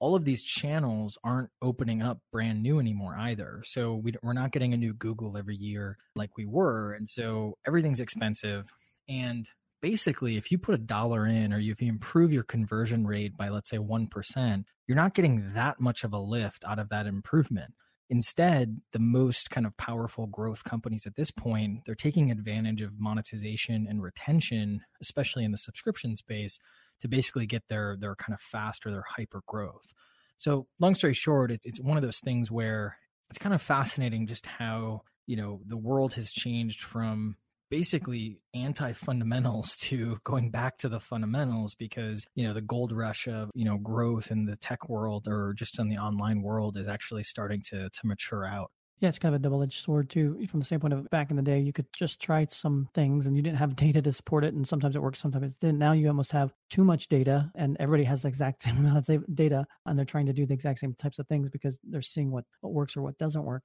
all 0.00 0.14
of 0.16 0.24
these 0.24 0.42
channels 0.42 1.18
aren't 1.22 1.50
opening 1.60 2.02
up 2.02 2.20
brand 2.32 2.62
new 2.62 2.80
anymore 2.80 3.14
either. 3.18 3.62
So 3.64 3.94
we, 3.94 4.14
we're 4.22 4.32
not 4.32 4.50
getting 4.50 4.72
a 4.72 4.78
new 4.78 4.94
Google 4.94 5.36
every 5.36 5.56
year 5.56 5.98
like 6.16 6.36
we 6.36 6.46
were. 6.46 6.94
And 6.94 7.06
so 7.06 7.58
everything's 7.66 8.00
expensive. 8.00 8.72
And 9.08 9.48
basically, 9.82 10.38
if 10.38 10.50
you 10.50 10.58
put 10.58 10.74
a 10.74 10.78
dollar 10.78 11.26
in 11.26 11.52
or 11.52 11.58
if 11.58 11.82
you 11.82 11.88
improve 11.88 12.32
your 12.32 12.42
conversion 12.42 13.06
rate 13.06 13.36
by, 13.36 13.50
let's 13.50 13.68
say, 13.68 13.76
1%, 13.76 14.64
you're 14.88 14.96
not 14.96 15.14
getting 15.14 15.52
that 15.54 15.80
much 15.80 16.02
of 16.02 16.14
a 16.14 16.18
lift 16.18 16.64
out 16.64 16.78
of 16.78 16.88
that 16.88 17.06
improvement. 17.06 17.74
Instead, 18.08 18.80
the 18.92 18.98
most 18.98 19.50
kind 19.50 19.66
of 19.66 19.76
powerful 19.76 20.26
growth 20.26 20.64
companies 20.64 21.06
at 21.06 21.14
this 21.14 21.30
point, 21.30 21.82
they're 21.86 21.94
taking 21.94 22.30
advantage 22.30 22.82
of 22.82 22.98
monetization 22.98 23.86
and 23.88 24.02
retention, 24.02 24.80
especially 25.00 25.44
in 25.44 25.52
the 25.52 25.58
subscription 25.58 26.16
space, 26.16 26.58
to 27.00 27.08
basically 27.08 27.46
get 27.46 27.62
their 27.68 27.96
their 27.98 28.14
kind 28.14 28.34
of 28.34 28.40
fast 28.40 28.86
or 28.86 28.90
their 28.90 29.04
hyper 29.06 29.42
growth. 29.46 29.92
So 30.36 30.66
long 30.78 30.94
story 30.94 31.14
short, 31.14 31.50
it's 31.50 31.66
it's 31.66 31.80
one 31.80 31.96
of 31.96 32.02
those 32.02 32.20
things 32.20 32.50
where 32.50 32.96
it's 33.28 33.38
kind 33.38 33.54
of 33.54 33.62
fascinating 33.62 34.26
just 34.26 34.46
how 34.46 35.02
you 35.26 35.36
know 35.36 35.60
the 35.66 35.76
world 35.76 36.14
has 36.14 36.32
changed 36.32 36.80
from 36.82 37.36
basically 37.70 38.38
anti 38.52 38.92
fundamentals 38.92 39.76
to 39.80 40.18
going 40.24 40.50
back 40.50 40.76
to 40.78 40.88
the 40.88 41.00
fundamentals 41.00 41.74
because 41.74 42.26
you 42.34 42.46
know 42.46 42.52
the 42.52 42.60
gold 42.60 42.92
rush 42.92 43.28
of 43.28 43.50
you 43.54 43.64
know 43.64 43.78
growth 43.78 44.30
in 44.30 44.44
the 44.44 44.56
tech 44.56 44.88
world 44.88 45.26
or 45.28 45.54
just 45.54 45.78
in 45.78 45.88
the 45.88 45.98
online 45.98 46.42
world 46.42 46.76
is 46.76 46.88
actually 46.88 47.22
starting 47.22 47.62
to 47.62 47.88
to 47.90 48.06
mature 48.06 48.44
out 48.44 48.70
yeah, 49.00 49.08
it's 49.08 49.18
kind 49.18 49.34
of 49.34 49.40
a 49.40 49.42
double 49.42 49.62
edged 49.62 49.82
sword 49.82 50.10
too. 50.10 50.46
From 50.46 50.60
the 50.60 50.66
standpoint 50.66 50.92
of 50.92 51.08
back 51.08 51.30
in 51.30 51.36
the 51.36 51.42
day, 51.42 51.58
you 51.58 51.72
could 51.72 51.86
just 51.94 52.20
try 52.20 52.46
some 52.50 52.86
things 52.94 53.24
and 53.24 53.34
you 53.34 53.42
didn't 53.42 53.56
have 53.56 53.74
data 53.86 54.02
to 54.02 54.12
support 54.12 54.44
it. 54.44 54.52
And 54.52 54.68
sometimes 54.68 54.94
it 54.94 55.02
worked, 55.02 55.16
sometimes 55.16 55.54
it 55.54 55.60
didn't. 55.60 55.78
Now 55.78 55.92
you 55.92 56.08
almost 56.08 56.32
have 56.32 56.52
too 56.68 56.84
much 56.84 57.08
data 57.08 57.50
and 57.54 57.78
everybody 57.80 58.04
has 58.04 58.22
the 58.22 58.28
exact 58.28 58.62
same 58.62 58.76
amount 58.76 59.08
of 59.08 59.34
data 59.34 59.66
and 59.86 59.98
they're 59.98 60.04
trying 60.04 60.26
to 60.26 60.34
do 60.34 60.44
the 60.44 60.52
exact 60.52 60.80
same 60.80 60.94
types 60.94 61.18
of 61.18 61.26
things 61.28 61.48
because 61.48 61.78
they're 61.82 62.02
seeing 62.02 62.30
what, 62.30 62.44
what 62.60 62.74
works 62.74 62.96
or 62.96 63.00
what 63.02 63.16
doesn't 63.16 63.44
work. 63.44 63.62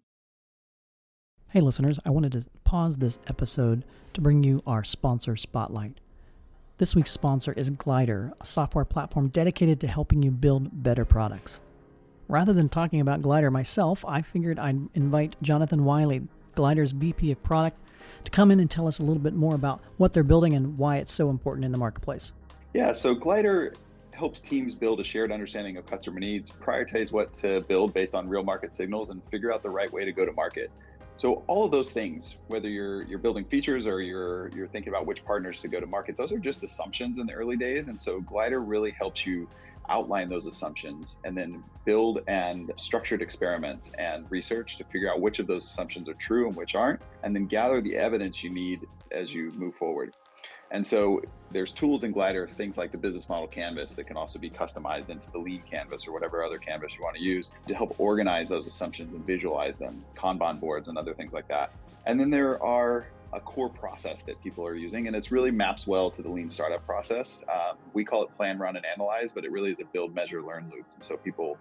Hey, 1.50 1.60
listeners, 1.60 2.00
I 2.06 2.10
wanted 2.10 2.32
to 2.34 2.46
pause 2.64 2.98
this 2.98 3.18
episode 3.28 3.84
to 4.14 4.22
bring 4.22 4.44
you 4.44 4.62
our 4.66 4.84
sponsor 4.84 5.36
spotlight. 5.36 6.00
This 6.78 6.96
week's 6.96 7.12
sponsor 7.12 7.54
is 7.54 7.70
Glidr, 7.70 8.34
a 8.40 8.46
software 8.46 8.84
platform 8.84 9.30
dedicated 9.30 9.80
to 9.82 9.88
helping 9.88 10.24
you 10.24 10.32
build 10.32 10.84
better 10.84 11.06
products. 11.06 11.60
Rather 12.28 12.54
than 12.54 12.70
talking 12.70 13.02
about 13.02 13.22
Glidr 13.22 13.52
myself, 13.52 14.04
I 14.08 14.22
figured 14.22 14.58
I'd 14.58 14.90
invite 14.96 15.36
Jonathan 15.42 15.86
Wiley, 15.86 16.24
Glidr's 16.56 16.92
VP 16.92 17.32
of 17.32 17.44
Product, 17.44 17.78
to 18.24 18.32
come 18.32 18.50
in 18.50 18.60
and 18.60 18.70
tell 18.70 18.88
us 18.88 19.00
a 19.00 19.04
little 19.04 19.22
bit 19.22 19.36
more 19.36 19.54
about 19.54 19.82
what 19.98 20.12
they're 20.12 20.24
building 20.24 20.56
and 20.56 20.78
why 20.78 20.98
it's 20.98 21.12
so 21.12 21.30
important 21.30 21.66
in 21.66 21.72
the 21.72 21.78
marketplace. 21.78 22.32
Yeah, 22.74 22.94
so 22.94 23.16
Glidr 23.16 23.76
helps 24.12 24.40
teams 24.40 24.74
build 24.74 25.00
a 25.00 25.04
shared 25.04 25.32
understanding 25.32 25.78
of 25.78 25.86
customer 25.86 26.20
needs, 26.20 26.52
prioritize 26.52 27.12
what 27.12 27.34
to 27.36 27.62
build 27.62 27.94
based 27.94 28.16
on 28.16 28.28
real 28.28 28.44
market 28.44 28.74
signals, 28.74 29.12
and 29.12 29.22
figure 29.30 29.54
out 29.54 29.62
the 29.62 29.70
right 29.70 29.92
way 29.92 30.06
to 30.06 30.12
go 30.12 30.26
to 30.26 30.32
market. 30.32 30.72
So 31.18 31.44
all 31.48 31.64
of 31.64 31.72
those 31.72 31.92
things, 31.92 32.36
whether 32.48 32.68
you're 32.68 33.04
you're 33.04 33.20
building 33.20 33.46
features 33.46 33.88
or 33.88 34.02
you're 34.02 34.50
you're 34.50 34.68
thinking 34.68 34.90
about 34.90 35.06
which 35.06 35.24
partners 35.24 35.60
to 35.62 35.68
go 35.68 35.80
to 35.80 35.86
market, 35.86 36.18
those 36.18 36.34
are 36.34 36.40
just 36.40 36.64
assumptions 36.64 37.20
in 37.20 37.28
the 37.28 37.34
early 37.34 37.56
days. 37.56 37.88
And 37.88 37.98
so 37.98 38.20
Glidr 38.22 38.62
really 38.66 38.92
helps 38.92 39.26
you 39.26 39.48
outline 39.90 40.30
those 40.30 40.48
assumptions 40.48 41.18
and 41.24 41.38
then 41.38 41.64
build 41.86 42.20
and 42.28 42.72
structured 42.78 43.22
experiments 43.22 43.92
and 43.98 44.30
research 44.30 44.78
to 44.78 44.84
figure 44.86 45.12
out 45.12 45.22
which 45.22 45.40
of 45.40 45.48
those 45.48 45.64
assumptions 45.64 46.10
are 46.10 46.14
true 46.16 46.48
and 46.48 46.56
which 46.56 46.76
aren't, 46.76 47.02
and 47.24 47.36
then 47.36 47.46
gather 47.46 47.82
the 47.82 47.96
evidence 47.96 48.44
you 48.44 48.50
need 48.50 48.88
as 49.12 49.32
you 49.34 49.52
move 49.56 49.76
forward. 49.76 50.14
And 50.72 50.86
so 50.86 51.22
there's 51.52 51.72
tools 51.72 52.04
in 52.04 52.14
Glidr, 52.14 52.50
things 52.50 52.78
like 52.78 52.92
the 52.92 52.98
business 52.98 53.30
model 53.30 53.48
canvas 53.48 53.92
that 53.92 54.08
can 54.08 54.18
also 54.18 54.40
be 54.40 54.50
customized 54.50 55.10
into 55.10 55.30
the 55.32 55.38
lean 55.38 55.64
canvas 55.70 56.08
or 56.08 56.14
whatever 56.14 56.44
other 56.44 56.58
canvas 56.58 56.98
you 56.98 57.04
want 57.04 57.16
to 57.16 57.22
use 57.22 57.52
to 57.68 57.76
help 57.76 57.96
organize 58.00 58.50
those 58.50 58.68
assumptions 58.68 59.14
and 59.14 59.26
visualize 59.26 59.78
them, 59.78 60.04
Kanban 60.18 60.60
boards 60.60 60.88
and 60.88 60.98
other 60.98 61.14
things 61.14 61.34
like 61.34 61.48
that. 61.48 61.72
And 62.08 62.20
then 62.20 62.30
there 62.30 62.62
are 62.64 63.08
a 63.36 63.42
core 63.42 63.70
process 63.70 64.24
that 64.24 64.42
people 64.42 64.66
are 64.66 64.76
using, 64.76 65.08
and 65.08 65.16
it's 65.16 65.32
really 65.32 65.52
maps 65.52 65.86
well 65.86 66.10
to 66.10 66.22
the 66.22 66.30
lean 66.30 66.50
startup 66.50 66.86
process. 66.86 67.44
Um, 67.52 67.78
we 67.94 68.06
call 68.06 68.24
it 68.24 68.30
plan, 68.38 68.58
run, 68.58 68.76
and 68.78 68.86
analyze, 68.86 69.32
but 69.34 69.44
it 69.44 69.52
really 69.52 69.72
is 69.72 69.80
a 69.80 69.86
build, 69.86 70.16
measure, 70.16 70.42
learn 70.42 70.72
loop. 70.74 70.86
So 71.02 71.18
people 71.18 71.58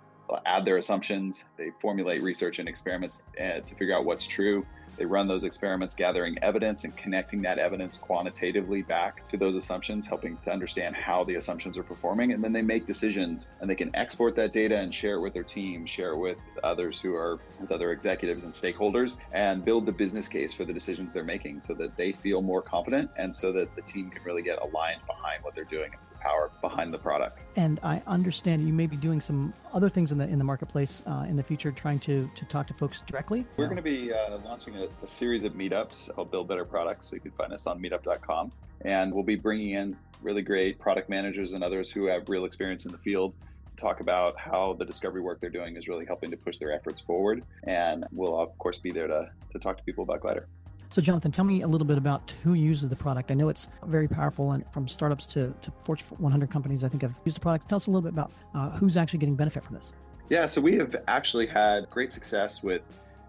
add 0.46 0.64
their 0.64 0.78
assumptions, 0.78 1.44
they 1.58 1.70
formulate 1.82 2.22
research 2.22 2.58
and 2.58 2.68
experiments 2.68 3.20
uh, 3.38 3.60
to 3.60 3.74
figure 3.74 3.94
out 3.94 4.04
what's 4.04 4.26
true 4.26 4.64
they 4.98 5.04
run 5.04 5.28
those 5.28 5.44
experiments, 5.44 5.94
gathering 5.94 6.36
evidence 6.42 6.84
and 6.84 6.96
connecting 6.96 7.42
that 7.42 7.58
evidence 7.58 7.98
quantitatively 7.98 8.82
back 8.82 9.28
to 9.30 9.36
those 9.36 9.56
assumptions, 9.56 10.06
helping 10.06 10.38
to 10.44 10.50
understand 10.50 10.94
how 10.94 11.24
the 11.24 11.34
assumptions 11.34 11.76
are 11.78 11.82
performing. 11.82 12.32
And 12.32 12.42
then 12.42 12.52
they 12.52 12.62
make 12.62 12.86
decisions 12.86 13.48
and 13.60 13.68
they 13.68 13.74
can 13.74 13.94
export 13.94 14.36
that 14.36 14.52
data 14.52 14.76
and 14.78 14.94
share 14.94 15.16
it 15.16 15.20
with 15.20 15.34
their 15.34 15.44
team, 15.44 15.86
share 15.86 16.12
it 16.12 16.18
with 16.18 16.38
others 16.62 17.00
who 17.00 17.14
are 17.14 17.38
with 17.60 17.72
other 17.72 17.92
executives 17.92 18.44
and 18.44 18.52
stakeholders, 18.52 19.16
and 19.32 19.64
build 19.64 19.86
the 19.86 19.92
business 19.92 20.28
case 20.28 20.54
for 20.54 20.64
the 20.64 20.72
decisions 20.72 21.14
they're 21.14 21.24
making 21.24 21.60
so 21.60 21.74
that 21.74 21.96
they 21.96 22.12
feel 22.12 22.42
more 22.42 22.62
confident 22.62 23.10
and 23.16 23.34
so 23.34 23.52
that 23.52 23.74
the 23.76 23.82
team 23.82 24.10
can 24.10 24.22
really 24.24 24.42
get 24.42 24.58
aligned 24.60 25.00
behind 25.06 25.42
what 25.42 25.54
they're 25.54 25.64
doing 25.64 25.90
power 26.24 26.50
behind 26.60 26.92
the 26.92 26.98
product. 26.98 27.40
And 27.56 27.78
I 27.82 28.02
understand 28.06 28.66
you 28.66 28.72
may 28.72 28.86
be 28.86 28.96
doing 28.96 29.20
some 29.20 29.52
other 29.72 29.90
things 29.90 30.10
in 30.10 30.18
the 30.18 30.26
in 30.26 30.38
the 30.38 30.44
marketplace 30.44 31.02
uh, 31.06 31.26
in 31.28 31.36
the 31.36 31.42
future, 31.42 31.70
trying 31.70 32.00
to 32.00 32.28
to 32.34 32.44
talk 32.46 32.66
to 32.68 32.74
folks 32.74 33.02
directly. 33.06 33.44
We're 33.56 33.66
going 33.66 33.76
to 33.76 33.82
be 33.82 34.12
uh, 34.12 34.38
launching 34.44 34.76
a, 34.76 34.88
a, 35.02 35.06
series 35.06 35.44
of 35.44 35.52
meetups 35.52 36.12
called 36.14 36.30
Build 36.30 36.48
Better 36.48 36.64
Products. 36.64 37.08
So 37.08 37.16
you 37.16 37.20
can 37.20 37.32
find 37.32 37.52
us 37.52 37.66
on 37.66 37.80
Meetup.com, 37.80 38.50
and 38.82 39.12
we'll 39.12 39.22
be 39.22 39.36
bringing 39.36 39.70
in 39.70 39.96
really 40.22 40.42
great 40.42 40.78
product 40.78 41.08
managers 41.10 41.52
and 41.52 41.62
others 41.62 41.90
who 41.90 42.06
have 42.06 42.28
real 42.28 42.46
experience 42.46 42.86
in 42.86 42.92
the 42.92 42.98
field 42.98 43.34
to 43.68 43.76
talk 43.76 44.00
about 44.00 44.38
how 44.38 44.74
the 44.78 44.84
discovery 44.84 45.20
work 45.20 45.40
they're 45.40 45.50
doing 45.50 45.76
is 45.76 45.88
really 45.88 46.06
helping 46.06 46.30
to 46.30 46.36
push 46.36 46.58
their 46.58 46.72
efforts 46.72 47.00
forward. 47.00 47.42
And 47.64 48.06
we'll 48.12 48.38
of 48.40 48.56
course 48.58 48.78
be 48.78 48.90
there 48.90 49.06
to 49.06 49.30
to 49.50 49.58
talk 49.58 49.76
to 49.76 49.84
people 49.84 50.04
about 50.04 50.20
Glidr. 50.22 50.44
So, 50.94 51.02
Jonathan, 51.02 51.32
tell 51.32 51.44
me 51.44 51.62
a 51.62 51.66
little 51.66 51.88
bit 51.88 51.98
about 51.98 52.32
who 52.44 52.54
uses 52.54 52.88
the 52.88 52.94
product. 52.94 53.32
I 53.32 53.34
know 53.34 53.48
it's 53.48 53.66
very 53.84 54.06
powerful, 54.06 54.52
and 54.52 54.64
from 54.70 54.86
startups 54.86 55.26
to, 55.26 55.52
to 55.60 55.72
Fortune 55.82 56.06
100 56.18 56.52
companies, 56.52 56.84
I 56.84 56.88
think 56.88 57.02
have 57.02 57.20
used 57.24 57.36
the 57.36 57.40
product. 57.40 57.68
Tell 57.68 57.74
us 57.74 57.88
a 57.88 57.90
little 57.90 58.08
bit 58.08 58.12
about 58.12 58.30
uh, 58.54 58.70
who's 58.78 58.96
actually 58.96 59.18
getting 59.18 59.34
benefit 59.34 59.64
from 59.64 59.74
this. 59.74 59.92
Yeah, 60.28 60.46
so 60.46 60.60
we 60.60 60.76
have 60.76 60.94
actually 61.08 61.48
had 61.48 61.90
great 61.90 62.12
success 62.12 62.62
with 62.62 62.82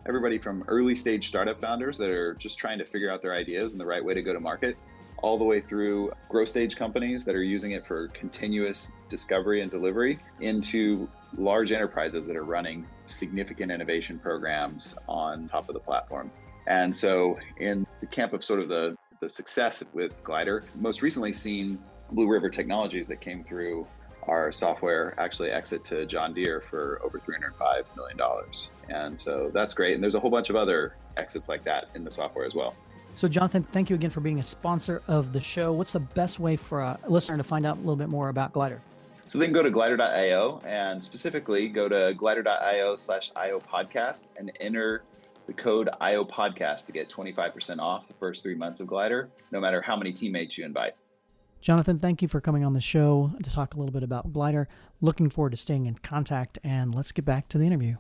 everybody 0.05 0.38
from 0.38 0.63
early 0.67 0.93
stage 0.93 1.27
startup 1.27 1.60
founders 1.60 1.98
that 1.98 2.12
are 2.12 2.36
just 2.36 2.60
trying 2.60 2.77
to 2.77 2.86
figure 2.86 3.12
out 3.12 3.24
their 3.24 3.34
ideas 3.34 3.72
and 3.72 3.81
the 3.81 3.86
right 3.88 4.05
way 4.05 4.13
to 4.13 4.22
go 4.22 4.31
to 4.31 4.39
market, 4.39 4.77
all 5.24 5.39
the 5.39 5.43
way 5.43 5.60
through 5.60 6.12
growth 6.29 6.50
stage 6.50 6.75
companies 6.75 7.25
that 7.25 7.34
are 7.34 7.41
using 7.41 7.72
it 7.72 7.84
for 7.88 8.10
continuous 8.10 8.91
discovery 9.10 9.62
and 9.62 9.72
delivery, 9.72 10.19
into 10.39 11.10
large 11.36 11.72
enterprises 11.72 12.27
that 12.27 12.36
are 12.36 12.43
running 12.43 12.86
significant 13.07 13.72
innovation 13.72 14.19
programs 14.19 14.95
on 15.10 15.48
top 15.48 15.67
of 15.67 15.74
the 15.74 15.79
platform. 15.79 16.29
And 16.67 16.95
so, 16.95 17.38
in 17.57 17.86
the 18.00 18.07
camp 18.07 18.34
of 18.34 18.43
sort 18.43 18.60
of 18.60 18.67
the, 18.67 18.98
the 19.19 19.29
success 19.29 19.84
with 19.93 20.24
Glidr, 20.24 20.63
most 20.75 21.01
recently 21.01 21.34
seen 21.34 21.79
Blue 22.12 22.27
River 22.27 22.50
Technologies 22.50 23.07
that 23.07 23.22
came 23.22 23.43
through 23.43 23.88
our 24.27 24.51
software 24.51 25.13
actually 25.19 25.51
exit 25.51 25.84
to 25.86 26.05
John 26.05 26.34
Deere 26.34 26.62
for 26.62 27.00
over 27.03 27.19
$305 27.19 27.84
million. 27.95 28.19
And 28.89 29.19
so 29.19 29.51
that's 29.53 29.74
great. 29.74 29.93
And 29.93 30.03
there's 30.03 30.15
a 30.15 30.19
whole 30.19 30.31
bunch 30.31 30.50
of 30.50 30.55
other 30.55 30.95
exits 31.17 31.48
like 31.48 31.63
that 31.65 31.89
in 31.93 32.03
the 32.03 32.12
software 32.12 32.45
as 32.45 32.55
well. 32.55 32.75
So, 33.15 33.27
Jonathan, 33.27 33.63
thank 33.72 33.89
you 33.89 33.95
again 33.95 34.10
for 34.10 34.19
being 34.19 34.39
a 34.39 34.43
sponsor 34.43 35.01
of 35.07 35.31
the 35.31 35.39
show. 35.39 35.72
What's 35.72 35.93
the 35.93 36.01
best 36.01 36.39
way 36.39 36.55
for 36.55 36.81
a 36.81 37.00
listener 37.07 37.38
to 37.38 37.43
find 37.43 37.65
out 37.65 37.77
a 37.77 37.79
little 37.79 37.95
bit 37.95 38.10
more 38.10 38.29
about 38.29 38.51
Glidr? 38.51 38.79
So 39.27 39.39
they 39.39 39.45
can 39.45 39.53
go 39.53 39.63
to 39.63 39.72
glidr.io 39.72 40.62
and 40.65 41.03
specifically 41.03 41.67
go 41.67 41.89
to 41.89 42.13
glidr.io 42.15 42.95
slash 42.95 43.31
IO 43.36 43.60
podcast 43.60 44.25
and 44.38 44.51
enter 44.60 45.03
the 45.47 45.53
code 45.53 45.89
IO 46.01 46.23
podcast 46.23 46.85
to 46.85 46.91
get 46.91 47.09
25% 47.09 47.79
off 47.79 48.07
the 48.07 48.13
first 48.13 48.43
three 48.43 48.55
months 48.55 48.79
of 48.79 48.87
Glidr, 48.87 49.29
no 49.51 49.59
matter 49.59 49.81
how 49.81 49.95
many 49.95 50.11
teammates 50.11 50.57
you 50.57 50.65
invite. 50.65 50.93
Jonathan, 51.61 51.97
thank 51.97 52.21
you 52.21 52.27
for 52.27 52.39
coming 52.39 52.63
on 52.63 52.73
the 52.73 52.81
show 52.81 53.31
to 53.41 53.49
talk 53.49 53.73
a 53.73 53.77
little 53.77 53.91
bit 53.91 54.03
about 54.03 54.31
Glidr. 54.31 54.67
Looking 55.01 55.29
forward 55.29 55.51
to 55.51 55.57
staying 55.57 55.87
in 55.87 55.95
contact, 55.95 56.59
and 56.63 56.93
let's 56.93 57.11
get 57.11 57.25
back 57.25 57.47
to 57.49 57.57
the 57.57 57.65
interview. 57.65 57.95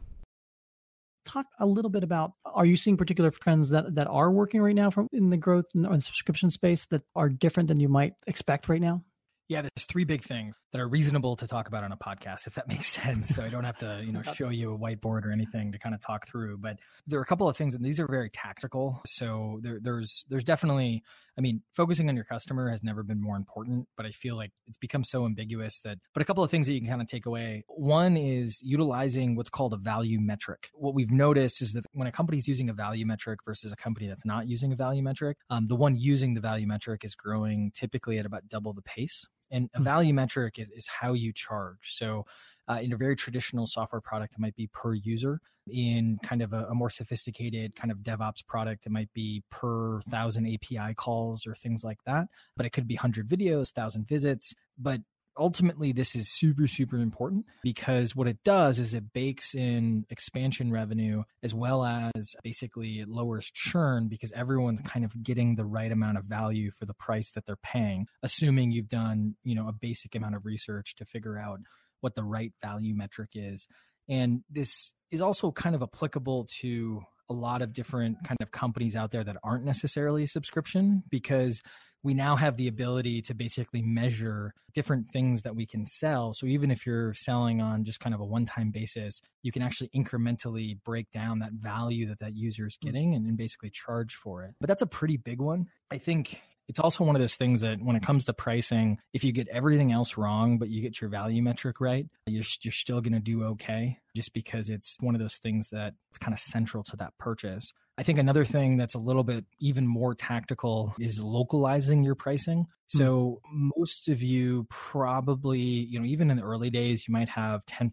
Talk 1.25 1.47
a 1.59 1.65
little 1.65 1.89
bit 1.89 2.03
about 2.03 2.33
are 2.45 2.65
you 2.65 2.77
seeing 2.77 2.97
particular 2.97 3.31
trends 3.31 3.69
that, 3.69 3.95
that 3.95 4.07
are 4.07 4.31
working 4.31 4.61
right 4.61 4.75
now 4.75 4.91
from 4.91 5.07
in 5.11 5.31
the 5.31 5.37
growth 5.37 5.65
and 5.73 6.03
subscription 6.03 6.51
space 6.51 6.85
that 6.85 7.01
are 7.15 7.29
different 7.29 7.67
than 7.67 7.79
you 7.79 7.89
might 7.89 8.13
expect 8.27 8.69
right 8.69 8.81
now? 8.81 9.03
Yeah, 9.47 9.61
there's 9.61 9.85
three 9.85 10.05
big 10.05 10.23
things 10.23 10.55
that 10.71 10.81
are 10.81 10.87
reasonable 10.87 11.35
to 11.35 11.47
talk 11.47 11.67
about 11.67 11.83
on 11.83 11.91
a 11.91 11.97
podcast, 11.97 12.47
if 12.47 12.55
that 12.55 12.67
makes 12.67 12.87
sense. 12.87 13.29
So 13.29 13.43
I 13.43 13.49
don't 13.49 13.63
have 13.63 13.77
to, 13.77 14.01
you 14.03 14.11
know, 14.11 14.23
show 14.33 14.49
you 14.49 14.73
a 14.73 14.77
whiteboard 14.77 15.23
or 15.23 15.31
anything 15.31 15.71
to 15.71 15.77
kind 15.77 15.93
of 15.93 16.01
talk 16.01 16.27
through. 16.27 16.57
But 16.57 16.79
there 17.05 17.19
are 17.19 17.21
a 17.21 17.25
couple 17.25 17.47
of 17.47 17.55
things, 17.55 17.75
and 17.75 17.85
these 17.85 17.99
are 17.99 18.07
very 18.07 18.29
tactical. 18.31 19.01
So 19.05 19.59
there, 19.61 19.79
there's 19.79 20.25
there's 20.29 20.43
definitely, 20.43 21.03
I 21.37 21.41
mean, 21.41 21.61
focusing 21.75 22.09
on 22.09 22.15
your 22.15 22.25
customer 22.25 22.69
has 22.69 22.83
never 22.83 23.03
been 23.03 23.21
more 23.21 23.35
important. 23.35 23.87
But 23.95 24.07
I 24.07 24.11
feel 24.11 24.35
like 24.35 24.51
it's 24.65 24.79
become 24.79 25.03
so 25.03 25.25
ambiguous 25.25 25.79
that. 25.81 25.99
But 26.13 26.23
a 26.23 26.25
couple 26.25 26.43
of 26.43 26.49
things 26.49 26.65
that 26.65 26.73
you 26.73 26.81
can 26.81 26.89
kind 26.89 27.01
of 27.01 27.07
take 27.07 27.27
away. 27.27 27.65
One 27.67 28.17
is 28.17 28.63
utilizing 28.63 29.35
what's 29.35 29.51
called 29.51 29.73
a 29.73 29.77
value 29.77 30.19
metric. 30.19 30.71
What 30.73 30.95
we've 30.95 31.11
noticed 31.11 31.61
is 31.61 31.73
that 31.73 31.85
when 31.93 32.07
a 32.07 32.11
company 32.11 32.39
is 32.39 32.47
using 32.47 32.71
a 32.71 32.73
value 32.73 33.05
metric 33.05 33.41
versus 33.45 33.71
a 33.71 33.75
company 33.75 34.07
that's 34.07 34.25
not 34.25 34.47
using 34.47 34.73
a 34.73 34.75
value 34.75 35.03
metric, 35.03 35.37
um, 35.51 35.67
the 35.67 35.75
one 35.75 35.95
using 35.95 36.33
the 36.33 36.41
value 36.41 36.65
metric 36.65 37.05
is 37.05 37.13
growing 37.13 37.71
typically 37.75 38.17
at 38.17 38.25
about 38.25 38.49
double 38.49 38.73
the 38.73 38.81
pace. 38.81 39.27
And 39.51 39.69
a 39.73 39.77
hmm. 39.77 39.83
value 39.83 40.13
metric 40.13 40.59
is, 40.59 40.69
is 40.71 40.87
how 40.87 41.13
you 41.13 41.33
charge. 41.33 41.95
So, 41.95 42.25
uh, 42.67 42.79
in 42.81 42.93
a 42.93 42.97
very 42.97 43.15
traditional 43.15 43.67
software 43.67 44.01
product, 44.01 44.35
it 44.35 44.39
might 44.39 44.55
be 44.55 44.67
per 44.67 44.93
user. 44.93 45.39
In 45.67 46.19
kind 46.23 46.41
of 46.41 46.53
a, 46.53 46.65
a, 46.65 46.75
more 46.75 46.91
sophisticated 46.91 47.75
kind 47.75 47.91
of 47.91 47.99
DevOps 47.99 48.45
product, 48.45 48.85
it 48.85 48.91
might 48.91 49.11
be 49.13 49.43
per 49.49 49.99
thousand 50.01 50.47
API 50.47 50.93
calls 50.93 51.47
or 51.47 51.55
things 51.55 51.83
like 51.83 51.97
that. 52.05 52.25
But 52.55 52.65
it 52.67 52.71
could 52.71 52.87
be 52.87 52.95
100 52.95 53.27
videos, 53.27 53.75
1,000 53.75 54.07
visits. 54.07 54.53
But 54.77 55.01
ultimately 55.37 55.91
this 55.91 56.15
is 56.15 56.29
super 56.29 56.67
super 56.67 56.97
important 56.97 57.45
because 57.63 58.15
what 58.15 58.27
it 58.27 58.37
does 58.43 58.79
is 58.79 58.93
it 58.93 59.13
bakes 59.13 59.53
in 59.53 60.05
expansion 60.09 60.71
revenue 60.71 61.23
as 61.43 61.53
well 61.53 61.85
as 61.85 62.35
basically 62.43 62.99
it 62.99 63.09
lowers 63.09 63.51
churn 63.53 64.07
because 64.07 64.31
everyone's 64.31 64.81
kind 64.81 65.03
of 65.03 65.23
getting 65.23 65.55
the 65.55 65.65
right 65.65 65.91
amount 65.91 66.17
of 66.17 66.25
value 66.25 66.71
for 66.71 66.85
the 66.85 66.93
price 66.93 67.31
that 67.31 67.45
they're 67.45 67.55
paying 67.57 68.05
assuming 68.23 68.71
you've 68.71 68.89
done 68.89 69.35
you 69.43 69.55
know 69.55 69.67
a 69.67 69.73
basic 69.73 70.15
amount 70.15 70.35
of 70.35 70.45
research 70.45 70.95
to 70.95 71.05
figure 71.05 71.37
out 71.37 71.59
what 72.05 72.13
the 72.13 72.23
right 72.23 72.53
value 72.61 72.95
metric 72.95 73.31
is. 73.33 73.67
And 74.07 74.43
this 74.47 74.93
is 75.09 75.21
also 75.21 75.51
kind 75.51 75.75
of 75.75 75.81
applicable 75.81 76.47
to 76.59 77.01
a 77.29 77.33
lot 77.33 77.63
of 77.63 77.73
different 77.73 78.17
kind 78.23 78.37
of 78.41 78.51
companies 78.51 78.95
out 78.95 79.09
there 79.09 79.23
that 79.23 79.37
aren't 79.43 79.65
necessarily 79.65 80.27
subscription 80.27 81.01
because 81.09 81.63
we 82.05 82.13
now 82.13 82.35
have 82.35 82.55
the 82.55 82.67
ability 82.67 83.19
to 83.23 83.33
basically 83.33 83.81
measure 83.81 84.53
different 84.75 85.09
things 85.09 85.41
that 85.41 85.55
we 85.55 85.65
can 85.65 85.87
sell. 85.87 86.33
So 86.33 86.45
even 86.45 86.69
if 86.69 86.85
you're 86.85 87.15
selling 87.15 87.61
on 87.61 87.83
just 87.83 87.99
kind 87.99 88.13
of 88.13 88.21
a 88.21 88.25
one-time 88.25 88.69
basis, 88.69 89.21
you 89.41 89.51
can 89.51 89.63
actually 89.63 89.89
incrementally 89.89 90.77
break 90.85 91.09
down 91.09 91.39
that 91.39 91.53
value 91.53 92.07
that 92.09 92.19
that 92.19 92.35
user 92.35 92.67
is 92.67 92.77
mm. 92.77 92.81
getting 92.81 93.15
and, 93.15 93.25
and 93.25 93.35
basically 93.35 93.71
charge 93.71 94.13
for 94.13 94.43
it. 94.43 94.53
But 94.59 94.67
that's 94.67 94.83
a 94.83 94.87
pretty 94.87 95.17
big 95.17 95.41
one. 95.41 95.65
I 95.89 95.97
think 95.97 96.39
it's 96.67 96.79
also 96.79 97.03
one 97.03 97.15
of 97.15 97.21
those 97.21 97.37
things 97.37 97.61
that 97.61 97.81
when 97.81 97.95
it 97.95 98.03
comes 98.03 98.25
to 98.25 98.33
pricing, 98.33 98.99
if 99.11 99.23
you 99.23 99.31
get 99.31 99.47
everything 99.47 99.91
else 99.91 100.15
wrong, 100.15 100.59
but 100.59 100.69
you 100.69 100.83
get 100.83 101.01
your 101.01 101.09
value 101.09 101.41
metric 101.41 101.81
right, 101.81 102.05
you're, 102.27 102.43
you're 102.61 102.71
still 102.71 103.01
going 103.01 103.13
to 103.13 103.19
do 103.19 103.43
okay 103.45 103.97
just 104.15 104.33
because 104.33 104.69
it's 104.69 104.97
one 104.99 105.13
of 105.13 105.21
those 105.21 105.35
things 105.35 105.69
that 105.69 105.93
it's 106.09 106.17
kind 106.17 106.33
of 106.33 106.39
central 106.39 106.83
to 106.85 106.95
that 106.97 107.13
purchase. 107.19 107.73
I 107.97 108.03
think 108.03 108.19
another 108.19 108.43
thing 108.43 108.75
that's 108.75 108.93
a 108.93 108.99
little 108.99 109.23
bit 109.23 109.45
even 109.59 109.87
more 109.87 110.15
tactical 110.15 110.93
is 110.99 111.23
localizing 111.23 112.03
your 112.03 112.15
pricing. 112.15 112.65
Hmm. 112.91 112.97
So 112.97 113.41
mm. 113.45 113.69
most 113.77 114.09
of 114.09 114.21
you 114.21 114.67
probably, 114.69 115.59
you 115.59 115.99
know, 115.99 116.05
even 116.05 116.29
in 116.29 116.37
the 116.37 116.43
early 116.43 116.69
days, 116.69 117.07
you 117.07 117.13
might 117.13 117.29
have 117.29 117.65
10% 117.65 117.91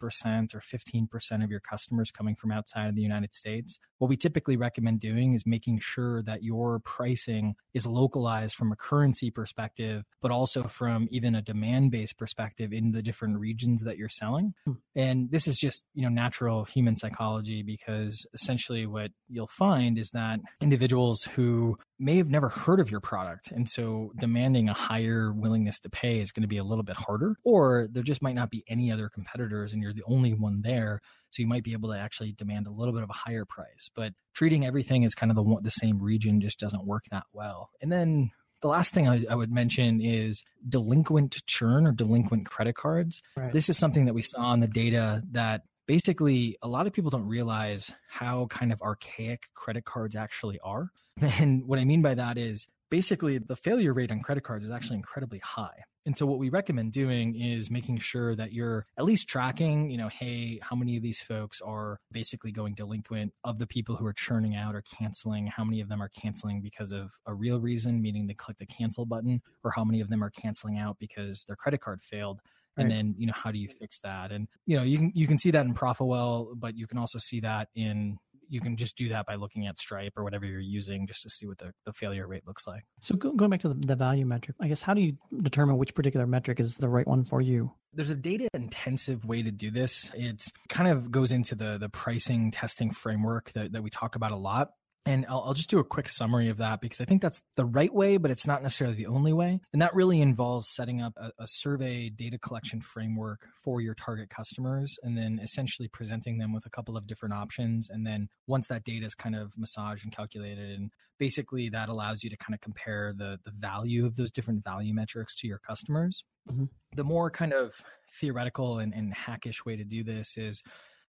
or 0.55 0.61
15% 0.61 1.45
of 1.45 1.51
your 1.51 1.61
customers 1.61 2.11
coming 2.11 2.35
from 2.35 2.51
outside 2.51 2.89
of 2.89 2.97
the 2.97 3.03
United 3.03 3.33
States. 3.33 3.79
What 3.99 4.09
we 4.09 4.17
typically 4.17 4.57
recommend 4.57 4.99
doing 4.99 5.35
is 5.35 5.47
making 5.47 5.79
sure 5.79 6.23
that 6.25 6.43
your 6.43 6.81
pricing 6.81 7.55
is 7.73 7.87
localized 7.87 8.57
from 8.57 8.73
a 8.73 8.77
currency 8.77 9.31
perspective, 9.31 10.03
but 10.21 10.33
also 10.33 10.65
from 10.65 11.07
even 11.13 11.37
a 11.37 11.43
demand 11.43 11.93
based 11.93 12.19
perspective 12.19 12.73
in 12.73 12.91
the 12.91 13.03
different 13.03 13.39
regions 13.39 13.83
that 13.83 13.97
you're 13.97 14.09
selling. 14.09 14.55
Hmm. 14.67 14.73
And 14.97 15.31
this 15.31 15.47
is 15.47 15.57
just, 15.59 15.85
you 15.95 16.03
know, 16.03 16.12
natural 16.15 16.65
human 16.65 16.97
psychology 16.97 17.63
because 17.63 18.27
essentially 18.35 18.87
what 18.87 19.11
you'll 19.29 19.49
find 19.49 19.99
is 19.99 20.11
that 20.11 20.41
individuals 20.61 21.23
who 21.35 21.77
may 21.99 22.17
have 22.17 22.29
never 22.29 22.49
heard 22.49 22.81
of 22.81 22.91
your 22.91 23.01
product. 23.01 23.51
And 23.51 23.69
so 23.69 24.13
demanding 24.19 24.69
a 24.69 24.75
higher 24.75 25.33
willingness 25.33 25.79
to 25.81 25.91
pay 25.91 26.21
is 26.21 26.33
going 26.33 26.43
to 26.43 26.49
be 26.49 26.57
a 26.57 26.65
little 26.65 26.85
bit 26.85 26.97
harder, 26.97 27.37
or 27.45 27.89
there 27.91 28.03
just 28.03 28.23
might 28.23 28.35
not 28.35 28.51
be 28.51 28.65
any 28.69 28.91
other 28.91 29.09
competitors 29.09 29.73
and 29.73 29.83
you're 29.83 29.95
the 29.95 30.05
only 30.07 30.35
one 30.35 30.63
there. 30.63 31.01
So 31.31 31.43
you 31.43 31.49
might 31.49 31.65
be 31.65 31.73
able 31.73 31.91
to 31.91 31.99
actually 31.99 32.33
demand 32.33 32.67
a 32.67 32.71
little 32.71 32.93
bit 32.93 33.03
of 33.03 33.11
a 33.11 33.15
higher 33.15 33.45
price. 33.45 33.91
But 33.95 34.13
treating 34.35 34.67
everything 34.67 35.05
as 35.05 35.15
kind 35.15 35.31
of 35.31 35.37
the, 35.37 35.61
the 35.63 35.71
same 35.71 36.03
region 36.03 36.41
just 36.41 36.59
doesn't 36.59 36.87
work 36.87 37.05
that 37.11 37.25
well. 37.33 37.71
And 37.81 37.91
then 37.91 38.31
the 38.63 38.69
last 38.69 38.95
thing 38.95 39.09
I, 39.09 39.25
I, 39.29 39.35
would 39.35 39.51
mention 39.51 40.01
is 40.01 40.43
delinquent 40.67 41.37
churn 41.47 41.87
or 41.87 41.93
delinquent 41.93 42.47
credit 42.47 42.77
cards. 42.77 43.21
Right. 43.37 43.53
This 43.53 43.69
is 43.69 43.77
something 43.77 44.07
that 44.07 44.15
we 44.15 44.23
saw 44.23 44.55
in 44.55 44.61
the 44.61 44.69
data 44.69 45.23
that 45.33 45.63
basically 45.87 46.57
a 46.63 46.69
lot 46.69 46.87
of 46.87 46.93
people 46.93 47.11
don't 47.11 47.27
realize 47.27 47.91
how 48.09 48.47
kind 48.47 48.73
of 48.73 48.81
archaic 48.83 49.45
credit 49.55 49.85
cards 49.85 50.17
actually 50.17 50.59
are. 50.61 50.91
And 51.23 51.67
what 51.67 51.79
I 51.79 51.85
mean 51.85 52.01
by 52.01 52.15
that 52.15 52.39
is 52.39 52.67
basically 52.91 53.39
the 53.39 53.57
failure 53.57 53.93
rate 53.93 54.11
on 54.11 54.21
credit 54.21 54.45
cards 54.45 54.65
is 54.65 54.71
actually 54.71 54.97
incredibly 54.97 55.39
high. 55.39 55.85
And 56.05 56.17
so 56.17 56.27
what 56.27 56.39
we 56.39 56.51
recommend 56.51 56.93
doing 56.93 57.41
is 57.41 57.71
making 57.71 57.99
sure 57.99 58.35
that 58.35 58.53
you're 58.53 58.87
at 58.99 59.05
least 59.05 59.29
tracking, 59.29 59.89
you 59.89 59.97
know, 59.97 60.09
hey, 60.09 60.59
how 60.61 60.75
many 60.75 60.97
of 60.97 61.03
these 61.03 61.21
folks 61.21 61.61
are 61.61 62.01
basically 62.11 62.51
going 62.51 62.75
delinquent 62.75 63.33
of 63.45 63.59
the 63.59 63.67
people 63.67 63.97
who 63.97 64.05
are 64.05 64.13
churning 64.13 64.57
out 64.57 64.75
or 64.75 64.83
canceling, 64.83 65.47
how 65.47 65.65
many 65.65 65.81
of 65.81 65.89
them 65.89 66.03
are 66.03 66.09
canceling 66.09 66.61
because 66.61 66.93
of 66.93 67.13
a 67.27 67.33
real 67.33 67.61
reason, 67.61 68.03
meaning 68.03 68.27
they 68.27 68.35
clicked 68.35 68.61
a 68.61 68.67
cancel 68.67 69.07
button, 69.07 69.41
or 69.63 69.71
how 69.71 69.85
many 69.85 70.01
of 70.01 70.11
them 70.11 70.25
are 70.25 70.31
canceling 70.31 70.77
out 70.77 70.99
because 70.99 71.45
their 71.45 71.57
credit 71.57 71.81
card 71.81 72.03
failed. 72.03 72.41
Right. 72.77 72.85
And 72.85 72.91
then, 72.91 73.15
you 73.19 73.27
know, 73.27 73.35
how 73.35 73.51
do 73.51 73.59
you 73.59 73.69
fix 73.69 74.01
that? 74.01 74.33
And, 74.33 74.49
you 74.67 74.77
know, 74.77 74.83
you 74.83 74.99
can 74.99 75.13
you 75.15 75.27
can 75.27 75.39
see 75.39 75.51
that 75.51 75.67
in 75.67 75.75
Profitwell, 75.75 76.53
but 76.57 76.77
you 76.77 76.87
can 76.87 76.99
also 76.99 77.19
see 77.19 77.41
that 77.41 77.69
in 77.75 78.19
you 78.53 78.61
can 78.61 78.77
just 78.77 78.97
do 78.97 79.09
that 79.09 79.25
by 79.25 79.35
looking 79.35 79.67
at 79.67 79.79
Stripe 79.79 80.13
or 80.15 80.25
whatever 80.25 80.45
you're 80.45 80.61
using 80.61 81.07
just 81.07 81.23
to 81.23 81.31
see 81.31 81.47
what 81.47 81.57
the, 81.57 81.73
the 81.87 81.93
failure 81.93 82.27
rate 82.27 82.47
looks 82.47 82.67
like. 82.67 82.85
So 83.01 83.15
go, 83.15 83.33
going 83.33 83.51
back 83.51 83.61
to 83.61 83.69
the, 83.69 83.75
the 83.75 83.97
value 83.97 84.27
metric, 84.27 84.57
I 84.61 84.69
guess 84.69 84.83
how 84.83 84.93
do 84.93 85.01
you 85.01 85.17
determine 85.39 85.79
which 85.79 85.95
particular 85.95 86.27
metric 86.27 86.61
is 86.61 86.77
the 86.77 86.89
right 86.89 87.07
one 87.07 87.25
for 87.25 87.41
you? 87.41 87.73
There's 87.95 88.11
a 88.11 88.15
data 88.15 88.49
intensive 88.53 89.25
way 89.25 89.43
to 89.43 89.51
do 89.51 89.71
this. 89.71 90.11
It's 90.15 90.53
kind 90.69 90.91
of 90.91 91.11
goes 91.11 91.33
into 91.33 91.55
the 91.55 91.79
the 91.79 91.89
pricing 91.89 92.51
testing 92.51 92.91
framework 92.91 93.53
that, 93.53 93.73
that 93.73 93.83
we 93.83 93.89
talk 93.89 94.17
about 94.17 94.33
a 94.33 94.37
lot. 94.37 94.73
And 95.05 95.27
I'll, 95.29 95.43
I'll, 95.47 95.55
just 95.55 95.69
do 95.69 95.81
a 95.81 95.85
quick 95.85 96.09
summary 96.09 96.49
of 96.49 96.59
that 96.59 96.81
because 96.81 97.01
I 97.01 97.05
think 97.05 97.23
that's 97.23 97.43
the 97.57 97.65
right 97.65 97.93
way, 97.93 98.19
but 98.19 98.31
it's 98.31 98.47
not 98.47 98.63
necessarily 98.63 98.97
the 98.97 99.07
only 99.07 99.33
way. 99.33 99.61
And 99.73 99.83
that 99.83 99.95
really 99.95 100.21
involves 100.21 100.69
setting 100.69 101.03
up 101.03 101.15
a, 101.17 101.31
a, 101.41 101.47
survey 101.49 102.09
data 102.09 102.39
collection 102.39 102.81
framework 102.81 103.49
for 103.65 103.81
your 103.81 103.95
target 103.95 104.31
customers 104.31 104.97
and 105.03 105.19
then 105.19 105.41
essentially 105.43 105.89
presenting 105.89 106.39
them 106.39 106.53
with 106.53 106.67
a 106.67 106.71
couple 106.71 106.97
of 106.97 107.09
different 107.09 107.35
options. 107.35 107.91
And 107.91 108.07
then 108.07 108.29
once 108.47 108.69
that 108.69 108.85
data 108.85 109.05
is 109.05 109.17
kind 109.17 109.35
of 109.35 109.53
massaged 109.59 110.05
and 110.05 110.15
calculated, 110.15 110.79
and 110.79 110.93
basically 111.19 111.69
that 111.71 111.89
allows 111.89 112.23
you 112.23 112.31
to 112.31 112.37
kind 112.37 112.55
of 112.55 112.61
compare 112.61 113.13
the, 113.17 113.39
the 113.45 113.51
value 113.51 114.07
of 114.07 114.15
those 114.15 114.31
different 114.31 114.63
value 114.63 114.95
metrics 114.95 115.35
to 115.37 115.49
your 115.49 115.59
customers. 115.59 116.23
Mm-hmm. 116.51 116.67
The 116.95 117.05
more 117.05 117.29
kind 117.29 117.53
of 117.53 117.75
theoretical 118.21 118.79
and, 118.79 118.95
and 118.95 119.13
hackish 119.13 119.65
way 119.65 119.77
to 119.77 119.85
do 119.85 120.05
this 120.05 120.37
is 120.37 120.63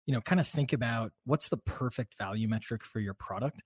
you 0.06 0.14
know 0.14 0.22
kind 0.22 0.40
of 0.40 0.48
think 0.48 0.74
about 0.74 1.12
what's 1.26 1.50
the 1.50 1.58
perfect 1.58 2.18
value 2.18 2.48
metric 2.48 2.84
for 2.84 3.00
your 3.00 3.14
product 3.14 3.62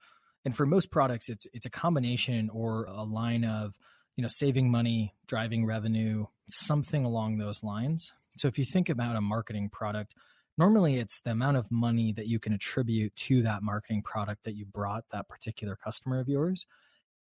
and 0.48 0.56
for 0.56 0.66
most 0.66 0.92
products, 0.92 1.27
it's 1.27 1.46
it's 1.54 1.66
a 1.66 1.70
combination 1.70 2.50
or 2.54 2.86
a 2.86 3.04
line 3.04 3.44
of 3.44 3.77
you 4.16 4.22
know 4.22 4.30
saving 4.30 4.72
money, 4.72 5.13
driving 5.27 5.66
revenue, 5.66 6.25
something 6.48 7.04
along 7.04 7.38
those 7.38 7.63
lines. 7.63 8.13
So 8.38 8.48
if 8.48 8.58
you 8.58 8.63
think 8.63 8.88
about 8.88 9.18
a 9.18 9.22
marketing 9.22 9.68
product, 9.70 10.16
normally 10.58 11.00
it's 11.00 11.20
the 11.20 11.32
amount 11.32 11.58
of 11.58 11.70
money 11.70 12.13
that 12.13 12.27
you 12.27 12.39
can 12.39 12.54
attribute 12.54 13.13
to 13.27 13.42
that 13.42 13.62
marketing 13.62 14.04
product 14.04 14.46
that 14.46 14.56
you 14.56 14.66
brought 14.66 15.04
that 15.12 15.27
particular 15.27 15.75
customer 15.75 16.22
of 16.22 16.30
yours. 16.30 16.66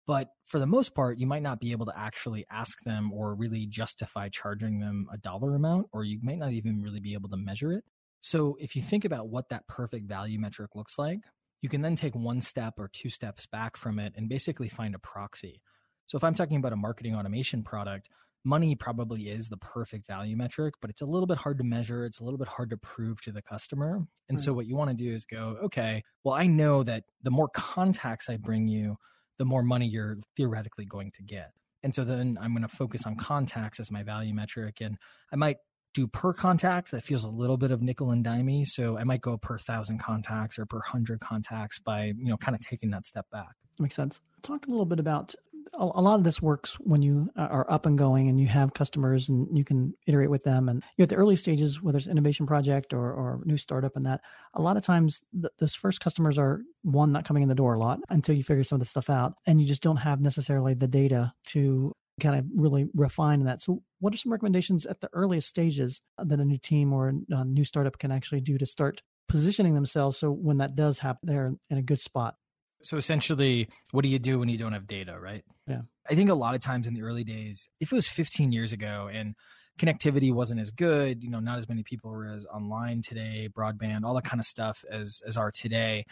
But 0.08 0.30
for 0.48 0.58
the 0.58 0.66
most 0.66 0.96
part, 0.96 1.20
you 1.20 1.28
might 1.28 1.44
not 1.44 1.60
be 1.60 1.74
able 1.74 1.86
to 1.86 1.94
actually 1.96 2.48
ask 2.50 2.82
them 2.82 3.14
or 3.14 3.36
really 3.36 3.68
justify 3.68 4.30
charging 4.30 4.80
them 4.80 5.06
a 5.14 5.18
dollar 5.20 5.54
amount, 5.54 5.90
or 5.94 6.06
you 6.06 6.18
might 6.24 6.40
not 6.40 6.54
even 6.54 6.82
really 6.82 7.00
be 7.00 7.14
able 7.14 7.30
to 7.30 7.38
measure 7.38 7.72
it. 7.72 7.84
So 8.20 8.58
if 8.60 8.76
you 8.76 8.82
think 8.82 9.06
about 9.06 9.30
what 9.30 9.50
that 9.50 9.68
perfect 9.68 10.08
value 10.08 10.40
metric 10.40 10.72
looks 10.74 10.98
like, 10.98 11.20
you 11.62 11.70
can 11.70 11.82
then 11.82 11.96
take 11.96 12.16
one 12.16 12.42
step 12.42 12.76
or 12.78 12.90
two 12.92 13.10
steps 13.10 13.46
back 13.46 13.78
from 13.78 14.00
it 14.00 14.14
and 14.16 14.28
basically 14.28 14.70
find 14.70 14.96
a 14.96 15.00
proxy. 15.00 15.62
So 16.08 16.18
if 16.18 16.24
I'm 16.24 16.34
talking 16.34 16.58
about 16.58 16.74
a 16.74 16.78
marketing 16.78 17.16
automation 17.16 17.64
product, 17.64 18.10
money 18.44 18.76
probably 18.76 19.30
is 19.30 19.50
the 19.50 19.58
perfect 19.58 20.08
value 20.08 20.36
metric, 20.36 20.74
but 20.82 20.90
it's 20.90 21.02
a 21.02 21.06
little 21.06 21.28
bit 21.28 21.38
hard 21.38 21.60
to 21.60 21.64
measure. 21.64 22.06
It's 22.06 22.20
a 22.20 22.24
little 22.24 22.40
bit 22.40 22.48
hard 22.48 22.72
to 22.72 22.78
prove 22.78 23.22
to 23.22 23.32
the 23.32 23.42
customer. 23.42 24.02
And 24.30 24.42
so 24.42 24.52
hmm. 24.52 24.58
what 24.58 24.66
you 24.66 24.76
want 24.76 24.90
to 24.90 24.96
do 24.96 25.14
is 25.14 25.26
go, 25.26 25.58
okay, 25.66 26.04
well, 26.24 26.36
I 26.36 26.48
know 26.48 26.84
that 26.84 27.04
the 27.22 27.32
more 27.32 27.50
contacts 27.50 28.30
I 28.30 28.38
bring 28.38 28.68
you, 28.68 28.98
the 29.38 29.46
more 29.46 29.64
money 29.64 29.88
you're 29.88 30.18
theoretically 30.36 30.86
going 30.86 31.12
to 31.12 31.24
get. 31.24 31.52
And 31.84 31.96
so 31.96 32.04
then 32.04 32.38
I'm 32.40 32.54
going 32.54 32.68
to 32.68 32.76
focus 32.76 33.06
on 33.06 33.16
contacts 33.16 33.80
as 33.80 33.92
my 33.92 34.04
value 34.04 34.34
metric. 34.34 34.82
And 34.82 34.98
I 35.32 35.36
might 35.36 35.58
do 35.94 36.08
per 36.08 36.34
contact 36.34 36.92
that 36.92 37.04
feels 37.04 37.24
a 37.24 37.30
little 37.30 37.58
bit 37.58 37.72
of 37.72 37.82
nickel 37.82 38.12
and 38.12 38.26
dimey. 38.26 38.66
So 38.66 38.98
i 38.98 39.04
might 39.04 39.22
go 39.22 39.38
per 39.38 39.58
thousand 39.58 40.00
contacts 40.00 40.58
or 40.58 40.66
per 40.66 40.82
hundred 40.82 41.20
contacts 41.20 41.80
by 41.80 42.14
you 42.18 42.30
know 42.30 42.38
kind 42.38 42.56
of 42.56 42.62
taking 42.62 42.92
that 42.92 43.08
step 43.08 43.26
back. 43.32 43.56
Makes 43.80 43.96
sense. 43.96 44.20
Talk 44.42 44.68
a 44.68 44.70
little 44.70 44.86
bit 44.86 45.00
about 45.00 45.36
a, 45.74 46.02
lot 46.02 46.16
of 46.16 46.24
this 46.24 46.42
works 46.42 46.74
when 46.80 47.02
you 47.02 47.30
are 47.36 47.70
up 47.72 47.86
and 47.86 47.98
going 47.98 48.30
and 48.30 48.40
you 48.40 48.48
have 48.48 48.74
customers 48.74 49.30
and 49.30 49.48
you 49.58 49.64
can 49.64 49.94
iterate 50.08 50.30
with 50.30 50.44
them. 50.44 50.70
And 50.70 50.84
you 50.98 51.02
know, 51.02 51.04
at 51.04 51.10
the 51.10 51.16
early 51.16 51.36
stages 51.36 51.82
whether 51.82 51.98
it's 51.98 52.08
innovation 52.08 52.46
project 52.46 52.94
or, 52.94 53.12
or 53.12 53.42
new 53.46 53.58
startup 53.58 53.96
and 53.96 54.06
that 54.06 54.22
a 54.54 54.62
lot 54.62 54.78
of 54.78 54.84
times 54.84 55.22
th- 55.34 55.54
those 55.60 55.76
first 55.76 56.02
customers 56.02 56.38
are 56.38 56.62
one 56.84 57.12
not 57.12 57.26
coming 57.26 57.44
in 57.44 57.50
the 57.50 57.56
door 57.56 57.76
a 57.76 57.80
lot 57.80 58.00
until 58.10 58.36
you 58.36 58.44
figure 58.44 58.64
some 58.64 58.78
of 58.78 58.80
the 58.80 58.86
stuff 58.86 59.10
out. 59.10 59.34
And 59.46 59.62
you 59.62 59.68
just 59.68 59.84
don't 59.84 59.98
have 59.98 60.22
necessarily 60.22 60.74
the 60.74 60.88
data 60.88 61.34
to 61.48 61.96
kind 62.22 62.40
of 62.40 62.46
really 62.56 62.88
refine 62.94 63.44
that. 63.44 63.62
So, 63.62 63.84
what 64.00 64.14
are 64.14 64.18
some 64.18 64.32
recommendations 64.32 64.86
at 64.86 65.02
the 65.02 65.10
earliest 65.14 65.50
stages 65.50 66.02
uh, 66.18 66.24
that 66.26 66.40
a 66.40 66.46
new 66.46 66.58
team 66.58 66.94
or 66.94 67.10
a 67.10 67.36
uh, 67.36 67.44
new 67.44 67.66
startup 67.66 67.98
can 67.98 68.12
actually 68.12 68.42
do 68.42 68.58
to 68.58 68.66
start 68.66 69.02
positioning 69.28 69.74
themselves 69.74 70.18
so 70.18 70.30
when 70.32 70.58
that 70.58 70.76
does 70.76 71.00
happen, 71.00 71.20
they're 71.24 71.54
in 71.70 71.78
a 71.78 71.82
good 71.82 72.02
spot? 72.02 72.36
So, 72.84 72.98
essentially, 72.98 73.68
what 73.92 74.04
do 74.04 74.10
you 74.10 74.20
do 74.20 74.40
when 74.40 74.50
you 74.50 74.58
don't 74.58 74.74
have 74.74 74.88
data, 74.88 75.20
right? 75.20 75.44
Yeah. 75.68 75.82
I 76.10 76.16
think 76.16 76.30
a 76.30 76.36
lot 76.36 76.56
of 76.56 76.62
times 76.62 76.88
in 76.88 76.94
the 76.94 77.04
early 77.04 77.24
days, 77.24 77.68
if 77.80 77.92
it 77.92 77.96
was 77.96 78.08
15 78.08 78.52
years 78.52 78.72
ago 78.72 79.10
and 79.12 79.36
connectivity 79.80 80.34
wasn't 80.34 80.60
as 80.60 80.72
good, 80.72 81.24
you 81.24 81.30
know, 81.30 81.40
not 81.40 81.58
as 81.58 81.70
many 81.70 81.84
people 81.84 82.12
were 82.12 82.28
as 82.28 82.46
online 82.46 83.02
today, 83.02 83.50
broadband, 83.52 84.04
all 84.04 84.14
that 84.16 84.24
kind 84.24 84.40
of 84.40 84.46
stuff 84.46 84.84
as 84.90 85.22
as 85.26 85.38
are 85.38 85.52
today. 85.52 86.06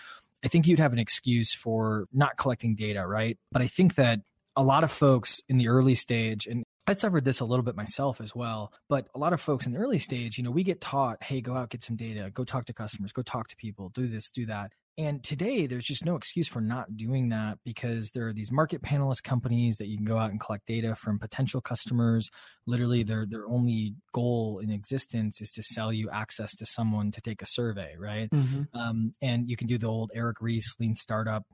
I 0.44 0.48
think 0.48 0.68
you'd 0.68 0.80
have 0.80 0.94
an 0.94 1.00
excuse 1.00 1.54
for 1.54 2.06
not 2.14 2.38
collecting 2.38 2.76
data, 2.76 3.06
right? 3.06 3.38
But 3.52 3.62
I 3.62 3.68
think 3.68 3.96
that 3.96 4.22
a 4.60 4.64
lot 4.64 4.84
of 4.84 4.92
folks 4.92 5.40
in 5.48 5.58
the 5.58 5.70
early 5.70 5.96
stage, 5.96 6.46
and 6.46 6.66
I 6.86 6.92
suffered 6.92 7.24
this 7.24 7.40
a 7.40 7.46
little 7.46 7.64
bit 7.64 7.78
myself 7.78 8.20
as 8.20 8.36
well. 8.36 8.74
But 8.90 9.08
a 9.16 9.18
lot 9.18 9.32
of 9.32 9.40
folks 9.40 9.66
in 9.66 9.72
the 9.72 9.80
early 9.80 10.00
stage, 10.00 10.38
you 10.38 10.44
know, 10.44 10.52
we 10.52 10.64
get 10.64 10.82
taught, 10.82 11.24
hey, 11.24 11.40
go 11.40 11.56
out, 11.56 11.70
get 11.70 11.82
some 11.82 11.96
data, 11.96 12.30
go 12.34 12.44
talk 12.44 12.66
to 12.66 12.74
customers, 12.74 13.14
go 13.14 13.22
talk 13.22 13.48
to 13.48 13.56
people, 13.56 13.88
do 13.94 14.10
this, 14.10 14.30
do 14.30 14.46
that. 14.48 14.74
And 14.98 15.24
today, 15.24 15.66
there's 15.66 15.86
just 15.86 16.04
no 16.04 16.18
excuse 16.18 16.50
for 16.50 16.60
not 16.60 16.98
doing 16.98 17.30
that 17.30 17.60
because 17.64 18.12
there 18.12 18.28
are 18.28 18.34
these 18.34 18.52
market 18.52 18.82
panelist 18.82 19.24
companies 19.24 19.78
that 19.78 19.88
you 19.88 19.96
can 19.96 20.06
go 20.06 20.18
out 20.18 20.32
and 20.32 20.42
collect 20.42 20.66
data 20.66 20.94
from 20.94 21.20
potential 21.20 21.62
customers. 21.62 22.30
Literally, 22.68 23.04
their 23.04 23.26
their 23.26 23.48
only 23.48 23.96
goal 24.12 24.60
in 24.62 24.72
existence 24.72 25.40
is 25.40 25.54
to 25.54 25.64
sell 25.64 25.94
you 25.94 26.10
access 26.10 26.54
to 26.56 26.66
someone 26.66 27.12
to 27.12 27.22
take 27.22 27.42
a 27.42 27.46
survey, 27.46 27.96
right? 27.98 28.30
Mm-hmm. 28.30 28.78
Um, 28.78 29.14
and 29.22 29.50
you 29.50 29.56
can 29.56 29.68
do 29.68 29.78
the 29.78 29.88
old 29.88 30.12
Eric 30.14 30.42
Ries 30.42 30.76
lean 30.82 30.96
startup 30.96 31.46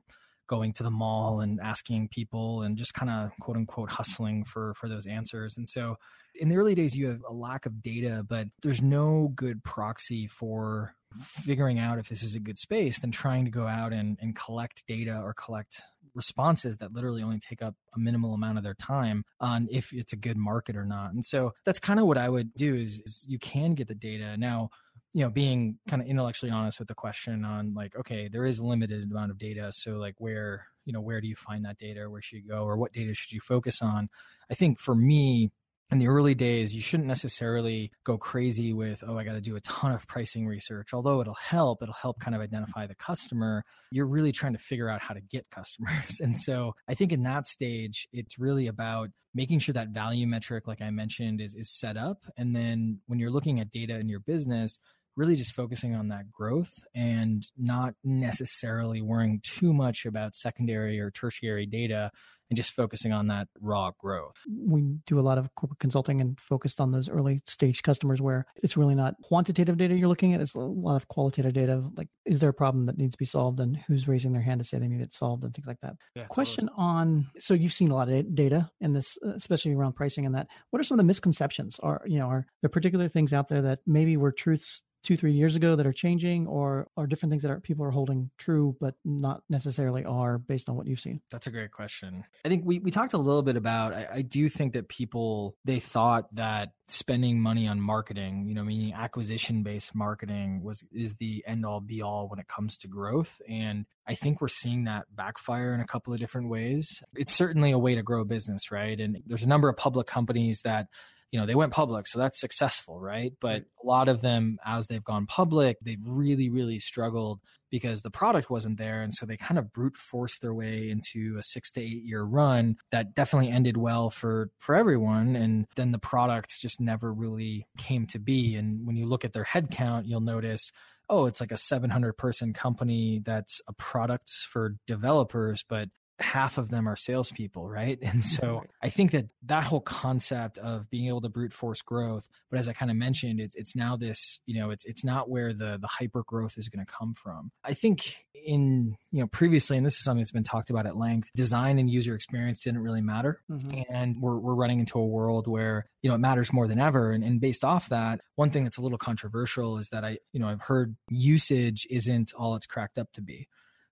going 0.46 0.72
to 0.74 0.82
the 0.82 0.90
mall 0.90 1.40
and 1.40 1.60
asking 1.60 2.08
people 2.08 2.62
and 2.62 2.76
just 2.76 2.94
kind 2.94 3.10
of 3.10 3.30
quote 3.40 3.56
unquote 3.56 3.90
hustling 3.90 4.44
for 4.44 4.74
for 4.74 4.88
those 4.88 5.06
answers. 5.06 5.56
And 5.56 5.68
so 5.68 5.96
in 6.38 6.48
the 6.48 6.56
early 6.56 6.74
days 6.74 6.96
you 6.96 7.08
have 7.08 7.22
a 7.28 7.32
lack 7.32 7.66
of 7.66 7.82
data 7.82 8.24
but 8.28 8.46
there's 8.62 8.82
no 8.82 9.32
good 9.34 9.64
proxy 9.64 10.26
for 10.26 10.94
figuring 11.14 11.78
out 11.78 11.98
if 11.98 12.08
this 12.08 12.22
is 12.22 12.34
a 12.34 12.40
good 12.40 12.58
space 12.58 13.00
than 13.00 13.10
trying 13.10 13.44
to 13.44 13.50
go 13.50 13.66
out 13.66 13.92
and, 13.92 14.18
and 14.20 14.36
collect 14.36 14.86
data 14.86 15.18
or 15.22 15.32
collect 15.32 15.80
responses 16.14 16.78
that 16.78 16.92
literally 16.92 17.22
only 17.22 17.38
take 17.38 17.62
up 17.62 17.74
a 17.94 17.98
minimal 17.98 18.34
amount 18.34 18.58
of 18.58 18.64
their 18.64 18.74
time 18.74 19.24
on 19.38 19.68
if 19.70 19.92
it's 19.92 20.12
a 20.12 20.16
good 20.16 20.36
market 20.36 20.74
or 20.74 20.84
not. 20.84 21.12
And 21.12 21.24
so 21.24 21.52
that's 21.64 21.78
kind 21.78 22.00
of 22.00 22.06
what 22.06 22.18
i 22.18 22.28
would 22.28 22.54
do 22.54 22.74
is, 22.74 23.02
is 23.04 23.24
you 23.28 23.38
can 23.38 23.74
get 23.74 23.86
the 23.86 23.94
data. 23.94 24.36
Now 24.36 24.70
you 25.16 25.24
know 25.24 25.30
being 25.30 25.78
kind 25.88 26.02
of 26.02 26.08
intellectually 26.08 26.52
honest 26.52 26.78
with 26.78 26.88
the 26.88 26.94
question 26.94 27.44
on 27.44 27.72
like 27.74 27.96
okay 27.96 28.28
there 28.28 28.44
is 28.44 28.58
a 28.58 28.64
limited 28.64 29.10
amount 29.10 29.30
of 29.30 29.38
data 29.38 29.72
so 29.72 29.92
like 29.92 30.14
where 30.18 30.66
you 30.86 30.92
know 30.92 31.00
where 31.00 31.20
do 31.20 31.28
you 31.28 31.36
find 31.36 31.64
that 31.66 31.76
data? 31.76 32.08
Where 32.08 32.22
should 32.22 32.38
you 32.38 32.48
go? 32.48 32.62
Or 32.64 32.78
what 32.78 32.92
data 32.92 33.12
should 33.12 33.32
you 33.32 33.40
focus 33.40 33.82
on? 33.82 34.08
I 34.50 34.54
think 34.54 34.78
for 34.78 34.94
me 34.94 35.50
in 35.92 35.98
the 35.98 36.08
early 36.08 36.34
days 36.34 36.74
you 36.74 36.80
shouldn't 36.80 37.08
necessarily 37.08 37.92
go 38.02 38.18
crazy 38.18 38.72
with 38.72 39.04
oh 39.06 39.16
i 39.16 39.22
got 39.22 39.34
to 39.34 39.40
do 39.40 39.54
a 39.54 39.60
ton 39.60 39.92
of 39.92 40.06
pricing 40.06 40.46
research. 40.46 40.94
Although 40.94 41.20
it'll 41.20 41.34
help 41.34 41.82
it'll 41.82 41.94
help 41.94 42.18
kind 42.20 42.34
of 42.34 42.40
identify 42.40 42.86
the 42.86 42.94
customer 42.94 43.64
you're 43.90 44.06
really 44.06 44.32
trying 44.32 44.52
to 44.52 44.58
figure 44.58 44.88
out 44.88 45.02
how 45.02 45.14
to 45.14 45.20
get 45.20 45.50
customers. 45.54 46.20
And 46.20 46.38
so 46.38 46.74
i 46.88 46.94
think 46.94 47.12
in 47.12 47.24
that 47.24 47.46
stage 47.46 48.08
it's 48.12 48.38
really 48.38 48.68
about 48.68 49.10
making 49.34 49.58
sure 49.58 49.74
that 49.74 49.88
value 49.88 50.26
metric 50.26 50.66
like 50.66 50.80
i 50.80 50.90
mentioned 50.90 51.40
is, 51.40 51.54
is 51.54 51.70
set 51.70 51.96
up. 51.96 52.22
And 52.36 52.54
then 52.54 53.00
when 53.06 53.18
you're 53.18 53.30
looking 53.30 53.60
at 53.60 53.70
data 53.70 53.98
in 53.98 54.08
your 54.08 54.20
business 54.20 54.78
really 55.16 55.36
just 55.36 55.52
focusing 55.52 55.94
on 55.94 56.08
that 56.08 56.30
growth 56.30 56.84
and 56.94 57.50
not 57.56 57.94
necessarily 58.04 59.00
worrying 59.00 59.40
too 59.42 59.72
much 59.72 60.04
about 60.04 60.36
secondary 60.36 61.00
or 61.00 61.10
tertiary 61.10 61.66
data 61.66 62.10
and 62.50 62.56
just 62.56 62.72
focusing 62.72 63.12
on 63.12 63.26
that 63.26 63.48
raw 63.60 63.90
growth. 63.98 64.36
We 64.48 64.82
do 65.06 65.18
a 65.18 65.22
lot 65.22 65.38
of 65.38 65.52
corporate 65.54 65.80
consulting 65.80 66.20
and 66.20 66.38
focused 66.38 66.80
on 66.80 66.92
those 66.92 67.08
early 67.08 67.42
stage 67.46 67.82
customers 67.82 68.20
where 68.20 68.46
it's 68.62 68.76
really 68.76 68.94
not 68.94 69.14
quantitative 69.22 69.76
data 69.76 69.96
you're 69.96 70.08
looking 70.08 70.32
at, 70.32 70.40
it's 70.40 70.54
a 70.54 70.60
lot 70.60 70.96
of 70.96 71.08
qualitative 71.08 71.52
data. 71.52 71.82
Like, 71.96 72.08
is 72.24 72.40
there 72.40 72.50
a 72.50 72.54
problem 72.54 72.86
that 72.86 72.98
needs 72.98 73.12
to 73.12 73.18
be 73.18 73.24
solved 73.24 73.58
and 73.60 73.76
who's 73.76 74.06
raising 74.06 74.32
their 74.32 74.42
hand 74.42 74.60
to 74.60 74.64
say 74.64 74.78
they 74.78 74.88
need 74.88 75.00
it 75.00 75.12
solved 75.12 75.44
and 75.44 75.54
things 75.54 75.66
like 75.66 75.80
that. 75.80 75.96
Yeah, 76.14 76.24
Question 76.24 76.68
totally. 76.68 76.86
on 76.86 77.26
so 77.38 77.54
you've 77.54 77.72
seen 77.72 77.90
a 77.90 77.94
lot 77.94 78.08
of 78.08 78.34
data 78.34 78.70
in 78.80 78.92
this, 78.92 79.18
uh, 79.26 79.30
especially 79.30 79.74
around 79.74 79.94
pricing 79.94 80.24
and 80.24 80.34
that. 80.34 80.46
What 80.70 80.80
are 80.80 80.84
some 80.84 80.96
of 80.96 80.98
the 80.98 81.04
misconceptions? 81.04 81.80
Are, 81.82 82.02
you 82.06 82.18
know, 82.18 82.26
are 82.26 82.46
there 82.62 82.70
particular 82.70 83.08
things 83.08 83.32
out 83.32 83.48
there 83.48 83.62
that 83.62 83.80
maybe 83.86 84.16
were 84.16 84.32
truths 84.32 84.82
two 85.06 85.16
three 85.16 85.32
years 85.32 85.54
ago 85.54 85.76
that 85.76 85.86
are 85.86 85.92
changing 85.92 86.48
or 86.48 86.88
are 86.96 87.06
different 87.06 87.30
things 87.30 87.42
that 87.42 87.50
are 87.50 87.60
people 87.60 87.84
are 87.84 87.92
holding 87.92 88.28
true 88.38 88.76
but 88.80 88.94
not 89.04 89.40
necessarily 89.48 90.04
are 90.04 90.36
based 90.36 90.68
on 90.68 90.74
what 90.74 90.86
you've 90.86 90.98
seen? 90.98 91.20
That's 91.30 91.46
a 91.46 91.50
great 91.50 91.70
question. 91.70 92.24
I 92.44 92.48
think 92.48 92.64
we, 92.64 92.80
we 92.80 92.90
talked 92.90 93.12
a 93.12 93.18
little 93.18 93.42
bit 93.42 93.56
about 93.56 93.92
I, 93.92 94.08
I 94.14 94.22
do 94.22 94.48
think 94.48 94.72
that 94.72 94.88
people 94.88 95.56
they 95.64 95.78
thought 95.78 96.34
that 96.34 96.70
spending 96.88 97.40
money 97.40 97.66
on 97.66 97.80
marketing 97.80 98.46
you 98.46 98.54
know 98.54 98.64
meaning 98.64 98.92
acquisition 98.92 99.62
based 99.62 99.94
marketing 99.94 100.62
was 100.62 100.84
is 100.92 101.16
the 101.16 101.44
end 101.46 101.64
all 101.64 101.80
be 101.80 102.02
all 102.02 102.28
when 102.28 102.40
it 102.40 102.48
comes 102.48 102.76
to 102.78 102.88
growth. 102.88 103.40
And 103.48 103.86
i 104.08 104.14
think 104.14 104.40
we're 104.40 104.48
seeing 104.48 104.84
that 104.84 105.04
backfire 105.14 105.72
in 105.74 105.80
a 105.80 105.86
couple 105.86 106.12
of 106.12 106.18
different 106.18 106.48
ways. 106.48 107.02
It's 107.14 107.32
certainly 107.32 107.70
a 107.70 107.78
way 107.78 107.94
to 107.94 108.02
grow 108.02 108.22
a 108.22 108.24
business 108.24 108.72
right? 108.72 108.98
And 108.98 109.22
there's 109.26 109.44
a 109.44 109.48
number 109.48 109.68
of 109.68 109.76
public 109.76 110.08
companies 110.08 110.62
that 110.62 110.88
you 111.30 111.40
know 111.40 111.46
they 111.46 111.54
went 111.54 111.72
public 111.72 112.06
so 112.06 112.18
that's 112.18 112.40
successful 112.40 113.00
right? 113.00 113.32
But 113.40 113.62
mm. 113.62 113.66
a 113.82 113.86
lot 113.86 114.08
of 114.08 114.20
them 114.22 114.58
as 114.64 114.86
they've 114.86 115.04
gone 115.04 115.26
public 115.26 115.78
they've 115.82 115.98
really 116.04 116.48
really 116.48 116.78
struggled 116.78 117.40
because 117.70 118.02
the 118.02 118.10
product 118.10 118.48
wasn't 118.48 118.78
there 118.78 119.02
and 119.02 119.12
so 119.12 119.26
they 119.26 119.36
kind 119.36 119.58
of 119.58 119.72
brute 119.72 119.96
forced 119.96 120.40
their 120.40 120.54
way 120.54 120.88
into 120.88 121.36
a 121.38 121.42
6 121.42 121.72
to 121.72 121.80
8 121.80 121.84
year 122.04 122.22
run 122.22 122.76
that 122.92 123.14
definitely 123.14 123.50
ended 123.50 123.76
well 123.76 124.08
for 124.10 124.50
for 124.58 124.74
everyone 124.74 125.36
and 125.36 125.66
then 125.76 125.92
the 125.92 125.98
product 125.98 126.60
just 126.60 126.80
never 126.80 127.12
really 127.12 127.66
came 127.76 128.06
to 128.06 128.18
be. 128.18 128.54
And 128.54 128.86
when 128.86 128.96
you 128.96 129.06
look 129.06 129.24
at 129.24 129.32
their 129.32 129.44
headcount 129.44 130.02
you'll 130.06 130.20
notice 130.20 130.70
oh, 131.08 131.26
it's 131.26 131.40
like 131.40 131.52
a 131.52 131.56
700 131.56 132.14
person 132.14 132.52
company 132.52 133.20
that's 133.24 133.60
a 133.68 133.72
product 133.72 134.30
for 134.30 134.76
developers, 134.86 135.64
but 135.68 135.88
half 136.18 136.56
of 136.56 136.70
them 136.70 136.88
are 136.88 136.96
salespeople, 136.96 137.68
right? 137.68 137.98
And 138.06 138.24
so 138.24 138.64
I 138.82 138.88
think 138.88 139.10
that 139.10 139.26
that 139.42 139.64
whole 139.64 139.80
concept 139.80 140.58
of 140.58 140.88
being 140.88 141.08
able 141.08 141.20
to 141.22 141.28
brute 141.28 141.52
force 141.52 141.82
growth, 141.82 142.28
but 142.50 142.58
as 142.58 142.68
I 142.68 142.72
kind 142.72 142.90
of 142.90 142.96
mentioned, 142.96 143.40
it's 143.40 143.54
it's 143.56 143.74
now 143.74 143.96
this, 143.96 144.40
you 144.46 144.58
know, 144.58 144.70
it's 144.70 144.84
it's 144.84 145.04
not 145.04 145.28
where 145.28 145.52
the 145.52 145.76
the 145.78 145.88
hyper 145.88 146.22
growth 146.22 146.56
is 146.56 146.68
going 146.68 146.84
to 146.84 146.90
come 146.90 147.14
from. 147.14 147.50
I 147.64 147.74
think 147.74 148.24
in 148.32 148.96
you 149.10 149.20
know 149.20 149.26
previously, 149.26 149.76
and 149.76 149.84
this 149.84 149.94
is 149.94 150.04
something 150.04 150.20
that's 150.20 150.30
been 150.30 150.44
talked 150.44 150.70
about 150.70 150.86
at 150.86 150.96
length, 150.96 151.30
design 151.34 151.78
and 151.78 151.90
user 151.90 152.14
experience 152.14 152.62
didn't 152.62 152.80
really 152.80 153.02
matter, 153.02 153.42
mm-hmm. 153.50 153.82
and 153.90 154.16
we're 154.20 154.38
we're 154.38 154.54
running 154.54 154.80
into 154.80 154.98
a 154.98 155.06
world 155.06 155.46
where 155.46 155.86
you 156.02 156.08
know 156.08 156.14
it 156.14 156.20
matters 156.20 156.52
more 156.52 156.68
than 156.68 156.78
ever. 156.78 157.10
And, 157.10 157.24
and 157.24 157.40
based 157.40 157.64
off 157.64 157.88
that, 157.90 158.20
one 158.36 158.50
thing 158.50 158.64
that's 158.64 158.78
a 158.78 158.82
little 158.82 158.98
controversial 158.98 159.78
is 159.78 159.90
that 159.90 160.04
I 160.04 160.18
you 160.32 160.40
know 160.40 160.48
I've 160.48 160.62
heard 160.62 160.96
usage 161.10 161.86
isn't 161.90 162.32
all 162.34 162.54
it's 162.54 162.66
cracked 162.66 162.98
up 162.98 163.12
to 163.14 163.20
be. 163.20 163.48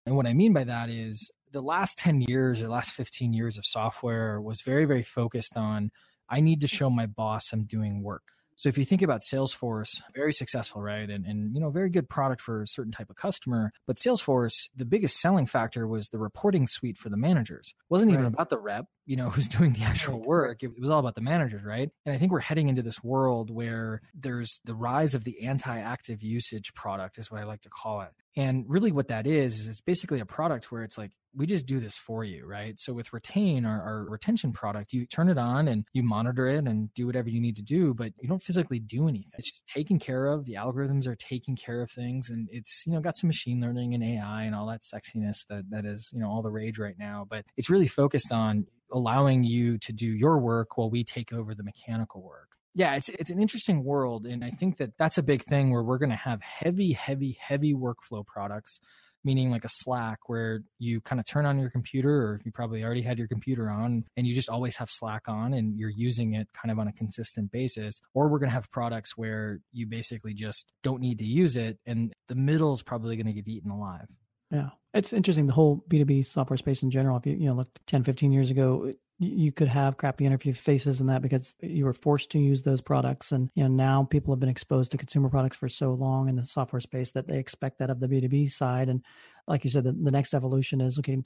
And 0.06 0.16
what 0.16 0.26
I 0.26 0.34
mean 0.34 0.52
by 0.52 0.64
that 0.64 0.90
is 0.90 1.30
the 1.55 1.62
last 1.62 1.97
10 1.99 2.21
years 2.21 2.61
or 2.61 2.69
last 2.69 2.90
15 2.90 3.33
years 3.33 3.57
of 3.57 3.64
software 3.64 4.40
was 4.40 4.61
very, 4.61 4.85
very 4.85 5.05
focused 5.05 5.57
on 5.57 5.90
I 6.29 6.40
need 6.40 6.61
to 6.62 6.67
show 6.67 6.90
my 6.90 7.07
boss 7.07 7.53
I'm 7.53 7.64
doing 7.64 8.03
work. 8.03 8.23
So 8.57 8.69
if 8.69 8.77
you 8.79 8.85
think 8.85 9.03
about 9.03 9.21
Salesforce, 9.21 10.03
very 10.14 10.33
successful, 10.33 10.81
right? 10.83 11.09
And 11.09 11.25
and 11.27 11.55
you 11.55 11.61
know, 11.61 11.71
very 11.71 11.90
good 11.90 12.09
product 12.09 12.40
for 12.40 12.62
a 12.62 12.67
certain 12.67 12.93
type 12.93 13.11
of 13.11 13.17
customer. 13.17 13.73
But 13.87 13.97
Salesforce, 13.97 14.69
the 14.75 14.85
biggest 14.85 15.21
selling 15.21 15.47
factor 15.47 15.87
was 15.87 16.09
the 16.09 16.19
reporting 16.19 16.67
suite 16.67 16.97
for 16.97 17.09
the 17.09 17.17
managers. 17.17 17.69
It 17.69 17.90
wasn't 17.90 18.11
right. 18.11 18.21
even 18.21 18.27
about 18.27 18.51
the 18.51 18.59
rep, 18.59 18.87
you 19.07 19.17
know, 19.17 19.31
who's 19.31 19.49
doing 19.49 19.73
the 19.73 19.83
actual 19.83 20.21
work. 20.21 20.62
It, 20.62 20.81
was 20.81 20.90
all 20.90 21.01
about 21.01 21.14
the 21.14 21.21
managers, 21.21 21.64
right? 21.64 21.90
And 22.07 22.14
I 22.14 22.19
think 22.19 22.33
we're 22.33 22.40
heading 22.40 22.69
into 22.69 22.83
this 22.83 23.03
world 23.03 23.51
where 23.51 24.01
there's 24.14 24.61
the 24.64 24.75
rise 24.75 25.14
of 25.14 25.25
the 25.25 25.47
anti-active 25.47 26.23
usage 26.23 26.75
product, 26.75 27.19
is 27.19 27.31
what 27.31 27.40
I 27.40 27.45
like 27.45 27.62
to 27.62 27.71
call 27.71 28.03
it. 28.03 28.11
And 28.37 28.64
really 28.69 28.93
what 28.93 29.09
that 29.09 29.27
is, 29.27 29.61
is 29.61 29.69
it's 29.69 29.81
basically 29.81 30.21
a 30.21 30.27
product 30.27 30.73
where 30.73 30.83
it's 30.83 30.99
like, 30.99 31.12
we 31.37 31.47
just 31.47 31.67
do 31.67 31.81
this 31.81 31.97
for 31.97 32.25
you, 32.25 32.47
right? 32.47 32.79
So 32.79 32.93
with 32.93 33.12
retain 33.12 33.64
our, 33.67 33.81
our 33.83 34.05
retention 34.09 34.53
product, 34.53 34.93
you 34.93 35.07
turn 35.07 35.29
it 35.29 35.38
on 35.38 35.69
and 35.69 35.85
you 35.93 36.03
monitor 36.03 36.47
it 36.47 36.67
and 36.67 36.93
do 36.95 37.07
whatever 37.07 37.29
you 37.29 37.40
need 37.40 37.57
to 37.57 37.62
do, 37.62 37.93
but 37.93 38.12
you 38.21 38.29
don't 38.29 38.43
physically 38.43 38.79
do 38.79 39.09
anything. 39.09 39.33
It's 39.37 39.51
just 39.51 39.67
taken 39.67 39.99
care 39.99 40.27
of. 40.27 40.45
The 40.45 40.55
algorithms 40.55 41.07
are 41.07 41.17
taking 41.17 41.57
care 41.57 41.83
of 41.83 41.90
things 41.90 42.31
and 42.31 42.49
it's, 42.53 42.85
you 42.87 42.93
know, 42.93 43.01
got 43.01 43.17
some 43.17 43.29
machine 43.29 43.61
learning 43.61 43.95
and 43.95 44.05
AI 44.05 44.45
and 44.45 44.55
all 44.55 44.67
that 44.69 44.83
sexiness 44.83 45.38
that 45.49 45.71
that 45.71 45.85
is, 45.85 46.11
you 46.12 46.21
know, 46.21 46.29
all 46.29 46.43
the 46.43 46.51
rage 46.51 46.79
right 46.79 46.99
now. 46.99 47.27
But 47.29 47.45
it's 47.57 47.71
really 47.71 47.88
focused 47.88 48.31
on 48.31 48.67
allowing 48.92 49.44
you 49.44 49.79
to 49.79 49.92
do 49.92 50.07
your 50.07 50.38
work 50.38 50.77
while 50.77 50.90
we 50.90 51.05
take 51.05 51.33
over 51.33 51.55
the 51.55 51.62
mechanical 51.62 52.23
work 52.23 52.55
yeah, 52.75 52.97
it's 52.97 53.09
it's 53.09 53.31
an 53.31 53.40
interesting 53.40 53.85
world, 53.85 54.27
and 54.27 54.44
I 54.44 54.51
think 54.51 54.79
that 54.79 54.90
that's 54.99 55.16
a 55.16 55.23
big 55.23 55.44
thing 55.44 55.70
where 55.70 55.83
we're 55.83 55.99
going 55.99 56.11
to 56.11 56.16
have 56.16 56.42
heavy, 56.42 56.92
heavy, 56.92 57.38
heavy 57.40 57.73
workflow 57.73 58.27
products, 58.27 58.81
meaning 59.23 59.51
like 59.51 59.64
a 59.64 59.68
Slack 59.68 60.29
where 60.29 60.62
you 60.81 61.01
kind 61.01 61.20
of 61.20 61.27
turn 61.27 61.47
on 61.47 61.61
your 61.61 61.70
computer, 61.70 62.11
or 62.11 62.40
you 62.44 62.51
probably 62.51 62.83
already 62.83 63.03
had 63.03 63.16
your 63.16 63.29
computer 63.29 63.70
on, 63.70 64.05
and 64.16 64.27
you 64.27 64.35
just 64.35 64.49
always 64.49 64.77
have 64.79 64.90
Slack 64.90 65.29
on, 65.29 65.55
and 65.55 65.79
you're 65.79 65.88
using 65.88 66.35
it 66.35 66.49
kind 66.53 66.73
of 66.73 66.81
on 66.81 66.88
a 66.88 66.92
consistent 66.92 67.53
basis. 67.53 68.01
Or 68.12 68.29
we're 68.29 68.40
going 68.40 68.51
to 68.51 68.55
have 68.55 68.68
products 68.73 69.16
where 69.16 69.61
you 69.73 69.87
basically 69.87 70.35
just 70.35 70.73
don't 70.83 71.01
need 71.01 71.18
to 71.20 71.25
use 71.25 71.55
it, 71.55 71.79
and 71.87 72.12
the 72.27 72.35
middle 72.35 72.73
is 72.73 72.83
probably 72.83 73.14
going 73.14 73.27
to 73.27 73.33
get 73.33 73.47
eaten 73.47 73.70
alive. 73.70 74.09
Yeah. 74.55 74.71
It's 74.95 75.12
interesting, 75.12 75.47
the 75.47 75.53
whole 75.53 75.85
B2B 75.88 76.25
software 76.25 76.57
space 76.57 76.83
in 76.83 76.90
general. 76.90 77.17
If 77.17 77.27
you, 77.27 77.35
you 77.35 77.47
know, 77.47 77.55
look 77.55 77.69
10, 77.88 78.05
15 78.05 78.31
years 78.31 78.51
ago, 78.51 78.93
you 79.19 79.53
could 79.53 79.69
have 79.69 79.97
crappy 79.97 80.27
interview 80.27 80.53
faces 80.53 81.01
and 81.01 81.09
that 81.09 81.23
because 81.23 81.55
you 81.61 81.85
were 81.85 81.93
forced 81.93 82.31
to 82.31 82.38
use 82.38 82.62
those 82.62 82.81
products 82.81 83.31
and 83.31 83.49
you 83.55 83.62
know 83.62 83.69
now 83.69 84.03
people 84.03 84.35
have 84.35 84.40
been 84.40 84.49
exposed 84.49 84.90
to 84.90 84.99
consumer 84.99 85.29
products 85.29 85.57
for 85.57 85.69
so 85.69 85.90
long 85.90 86.29
in 86.29 86.35
the 86.35 86.45
software 86.45 86.81
space 86.81 87.12
that 87.12 87.29
they 87.29 87.38
expect 87.38 87.79
that 87.79 87.90
of 87.90 88.01
the 88.01 88.09
b2b 88.09 88.51
side 88.51 88.88
and 88.88 89.05
like 89.47 89.62
you 89.62 89.71
said 89.71 89.85
the, 89.85 89.93
the 89.93 90.11
next 90.11 90.35
evolution 90.35 90.81
is 90.81 90.99
okay 90.99 91.23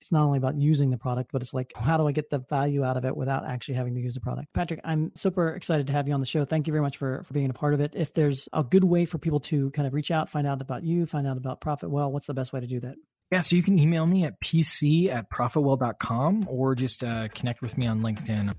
it's 0.00 0.12
not 0.12 0.24
only 0.24 0.38
about 0.38 0.56
using 0.56 0.90
the 0.90 0.96
product 0.96 1.30
but 1.32 1.42
it's 1.42 1.54
like 1.54 1.72
how 1.76 1.96
do 1.96 2.06
i 2.06 2.12
get 2.12 2.30
the 2.30 2.38
value 2.38 2.84
out 2.84 2.96
of 2.96 3.04
it 3.04 3.16
without 3.16 3.44
actually 3.46 3.74
having 3.74 3.94
to 3.94 4.00
use 4.00 4.14
the 4.14 4.20
product? 4.20 4.52
Patrick 4.52 4.80
i'm 4.84 5.12
super 5.14 5.50
excited 5.50 5.86
to 5.86 5.92
have 5.92 6.08
you 6.08 6.14
on 6.14 6.20
the 6.20 6.26
show. 6.26 6.44
Thank 6.44 6.66
you 6.66 6.72
very 6.72 6.82
much 6.82 6.96
for, 6.96 7.22
for 7.24 7.34
being 7.34 7.50
a 7.50 7.54
part 7.54 7.74
of 7.74 7.80
it. 7.80 7.94
If 7.96 8.14
there's 8.14 8.48
a 8.52 8.64
good 8.64 8.84
way 8.84 9.04
for 9.04 9.18
people 9.18 9.40
to 9.40 9.70
kind 9.70 9.86
of 9.86 9.94
reach 9.94 10.10
out 10.10 10.30
find 10.30 10.46
out 10.46 10.60
about 10.60 10.84
you 10.84 11.06
find 11.06 11.26
out 11.26 11.36
about 11.36 11.60
profitwell 11.60 12.10
what's 12.10 12.26
the 12.26 12.34
best 12.34 12.52
way 12.52 12.60
to 12.60 12.66
do 12.66 12.80
that? 12.80 12.96
Yeah, 13.30 13.42
so 13.42 13.56
you 13.56 13.62
can 13.62 13.78
email 13.78 14.06
me 14.06 14.24
at 14.24 14.40
pc 14.40 15.12
at 15.12 15.30
profitwell.com 15.30 16.46
or 16.48 16.74
just 16.74 17.04
uh, 17.04 17.28
connect 17.28 17.60
with 17.60 17.76
me 17.76 17.86
on 17.86 18.00
LinkedIn. 18.00 18.54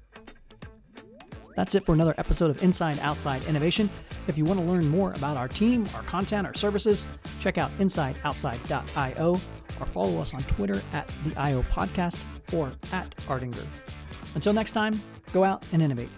That's 1.56 1.76
it 1.76 1.86
for 1.86 1.94
another 1.94 2.16
episode 2.18 2.50
of 2.50 2.64
Inside 2.64 3.00
Outside 3.00 3.44
Innovation. 3.46 3.90
If 4.28 4.38
you 4.38 4.46
want 4.46 4.60
to 4.60 4.66
learn 4.66 4.88
more 4.88 5.14
about 5.14 5.38
our 5.38 5.48
team, 5.48 5.88
our 5.96 6.04
content, 6.04 6.48
our 6.48 6.54
services, 6.54 7.06
check 7.40 7.58
out 7.58 7.72
insideoutside.io 7.80 9.40
or 9.80 9.86
follow 9.88 10.22
us 10.22 10.34
on 10.34 10.44
Twitter 10.44 10.82
at 10.94 11.10
the 11.26 11.38
IO 11.40 11.64
Podcast 11.64 12.20
or 12.54 12.72
at 12.92 13.16
Ardinger. 13.28 13.66
Until 14.36 14.54
next 14.54 14.72
time, 14.72 15.00
go 15.34 15.44
out 15.44 15.64
and 15.74 15.82
innovate. 15.82 16.10